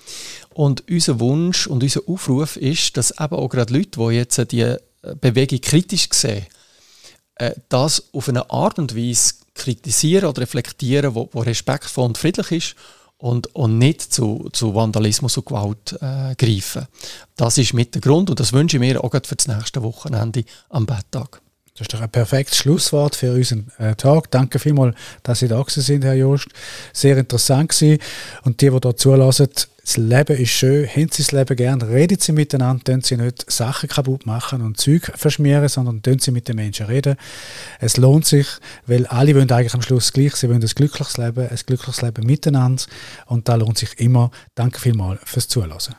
Und 0.53 0.89
unser 0.89 1.19
Wunsch 1.19 1.67
und 1.67 1.83
unser 1.83 2.01
Aufruf 2.07 2.55
ist, 2.55 2.95
dass 2.95 3.11
eben 3.11 3.35
auch 3.35 3.49
gerade 3.49 3.73
Leute, 3.73 3.99
die 3.99 4.15
jetzt 4.15 4.51
die 4.51 4.77
Bewegung 5.01 5.61
kritisch 5.61 6.09
sehen, 6.11 6.45
äh, 7.35 7.53
das 7.69 8.13
auf 8.13 8.29
eine 8.29 8.49
Art 8.49 8.79
und 8.79 8.95
Weise 8.95 9.35
kritisieren 9.53 10.29
oder 10.29 10.41
reflektieren, 10.41 11.15
wo, 11.15 11.29
wo 11.31 11.39
respektvoll 11.39 12.05
und 12.05 12.17
friedlich 12.17 12.51
ist 12.51 12.75
und, 13.17 13.53
und 13.55 13.77
nicht 13.77 14.01
zu, 14.01 14.49
zu 14.51 14.73
Vandalismus 14.73 15.37
und 15.37 15.45
Gewalt 15.45 15.97
äh, 16.01 16.35
greifen. 16.35 16.87
Das 17.35 17.57
ist 17.57 17.73
mit 17.73 17.93
der 17.93 18.01
Grund 18.01 18.29
und 18.29 18.39
das 18.39 18.53
wünsche 18.53 18.77
ich 18.77 18.81
mir 18.81 19.03
auch 19.03 19.11
für 19.11 19.35
das 19.35 19.47
nächste 19.47 19.83
Wochenende 19.83 20.43
am 20.69 20.85
Betttag. 20.85 21.41
Das 21.73 21.81
ist 21.81 21.93
doch 21.93 22.01
ein 22.01 22.09
perfektes 22.09 22.57
Schlusswort 22.57 23.15
für 23.15 23.33
unseren 23.33 23.71
äh, 23.77 23.95
Tag. 23.95 24.29
Danke 24.29 24.59
vielmals, 24.59 24.95
dass 25.23 25.39
Sie 25.39 25.47
da 25.47 25.63
sind, 25.67 26.03
Herr 26.03 26.13
Jost. 26.13 26.47
Sehr 26.91 27.17
interessant 27.17 27.69
gewesen. 27.69 27.99
Und 28.43 28.59
die, 28.61 28.69
die 28.69 28.79
da 28.79 28.95
zulassen, 28.95 29.47
das 29.83 29.97
Leben 29.97 30.37
ist 30.37 30.51
schön, 30.51 30.87
haben 30.87 31.09
Sie 31.11 31.23
das 31.23 31.31
Leben 31.31 31.55
gern, 31.55 31.81
reden 31.81 32.19
Sie 32.19 32.33
miteinander, 32.33 32.83
tun 32.83 33.01
Sie 33.01 33.17
nicht 33.17 33.49
Sachen 33.49 33.89
kaputt 33.89 34.25
machen 34.25 34.61
und 34.61 34.77
Zeug 34.77 35.11
verschmieren, 35.15 35.67
sondern 35.69 36.03
tun 36.03 36.19
Sie 36.19 36.31
mit 36.31 36.47
den 36.47 36.57
Menschen 36.57 36.85
reden. 36.85 37.15
Es 37.79 37.97
lohnt 37.97 38.25
sich, 38.25 38.47
weil 38.85 39.07
alle 39.07 39.33
wollen 39.33 39.49
eigentlich 39.49 39.73
am 39.73 39.81
Schluss 39.81 40.13
gleich, 40.13 40.35
sie 40.35 40.49
wollen 40.49 40.61
ein 40.61 40.67
glückliches 40.67 41.17
Leben, 41.17 41.47
ein 41.49 41.59
glückliches 41.65 42.01
Leben 42.01 42.25
miteinander 42.25 42.83
und 43.25 43.49
da 43.49 43.55
lohnt 43.55 43.77
sich 43.77 43.99
immer. 43.99 44.29
Danke 44.53 44.79
vielmals 44.79 45.21
fürs 45.25 45.47
Zuhören. 45.47 45.95